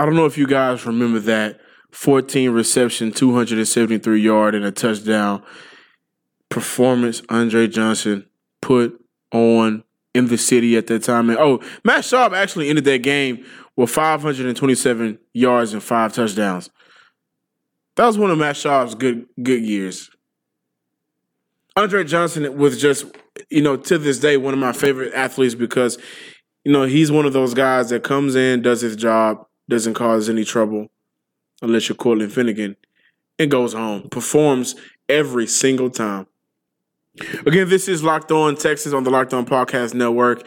I 0.00 0.06
don't 0.06 0.16
know 0.16 0.24
if 0.24 0.38
you 0.38 0.46
guys 0.46 0.86
remember 0.86 1.18
that 1.20 1.60
14 1.90 2.52
reception, 2.52 3.12
273 3.12 4.18
yard, 4.18 4.54
and 4.54 4.64
a 4.64 4.72
touchdown 4.72 5.42
performance 6.48 7.20
Andre 7.28 7.68
Johnson 7.68 8.24
put 8.62 8.98
on 9.30 9.84
in 10.14 10.28
the 10.28 10.38
city 10.38 10.78
at 10.78 10.86
that 10.86 11.02
time. 11.02 11.28
And 11.28 11.38
oh, 11.38 11.60
Matt 11.84 12.04
Schaub 12.04 12.32
actually 12.32 12.70
ended 12.70 12.86
that 12.86 13.02
game 13.02 13.44
with 13.76 13.90
527 13.90 15.18
yards 15.34 15.74
and 15.74 15.82
five 15.82 16.14
touchdowns. 16.14 16.70
That 17.96 18.06
was 18.06 18.16
one 18.16 18.30
of 18.30 18.38
Matt 18.38 18.56
Schaub's 18.56 18.94
good 18.94 19.26
good 19.42 19.60
years. 19.62 20.08
Andre 21.76 22.04
Johnson 22.04 22.56
was 22.56 22.80
just, 22.80 23.04
you 23.50 23.60
know, 23.60 23.76
to 23.76 23.98
this 23.98 24.18
day, 24.18 24.38
one 24.38 24.54
of 24.54 24.60
my 24.60 24.72
favorite 24.72 25.12
athletes 25.12 25.54
because, 25.54 25.98
you 26.64 26.72
know, 26.72 26.84
he's 26.84 27.12
one 27.12 27.26
of 27.26 27.34
those 27.34 27.52
guys 27.52 27.90
that 27.90 28.02
comes 28.02 28.34
in, 28.34 28.62
does 28.62 28.80
his 28.80 28.96
job, 28.96 29.44
doesn't 29.70 29.94
cause 29.94 30.28
any 30.28 30.44
trouble, 30.44 30.88
unless 31.62 31.88
you're 31.88 31.96
Cortland 31.96 32.32
Finnegan, 32.32 32.76
and 33.38 33.50
goes 33.50 33.72
home, 33.72 34.08
performs 34.10 34.74
every 35.08 35.46
single 35.46 35.88
time. 35.88 36.26
Again, 37.46 37.68
this 37.68 37.88
is 37.88 38.02
Locked 38.02 38.30
On 38.30 38.54
Texas 38.56 38.92
on 38.92 39.04
the 39.04 39.10
Locked 39.10 39.32
On 39.34 39.46
Podcast 39.46 39.94
Network. 39.94 40.46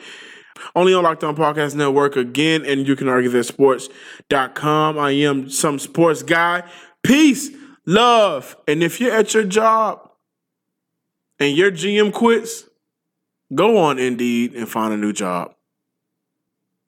Only 0.76 0.94
on 0.94 1.04
Locked 1.04 1.24
On 1.24 1.36
Podcast 1.36 1.76
Network 1.76 2.16
again, 2.16 2.66
and 2.66 2.88
you 2.88 2.96
can 2.96 3.08
argue 3.08 3.30
that 3.32 3.44
sports.com. 3.44 4.98
I 4.98 5.12
am 5.12 5.50
some 5.50 5.80
sports 5.80 6.24
guy. 6.24 6.64
Peace, 7.02 7.50
love. 7.86 8.56
And 8.68 8.84
if 8.84 9.02
you're 9.02 9.14
at 9.14 9.34
your 9.34 9.44
job 9.44 10.10
and 11.40 11.56
your 11.56 11.72
GM 11.72 12.14
quits, 12.14 12.70
go 13.54 13.78
on 13.78 14.00
Indeed 14.00 14.54
and 14.54 14.70
find 14.70 14.94
a 14.94 14.98
new 14.98 15.12
job. 15.12 15.54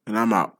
And 0.07 0.17
I'm 0.17 0.31
out. 0.31 0.54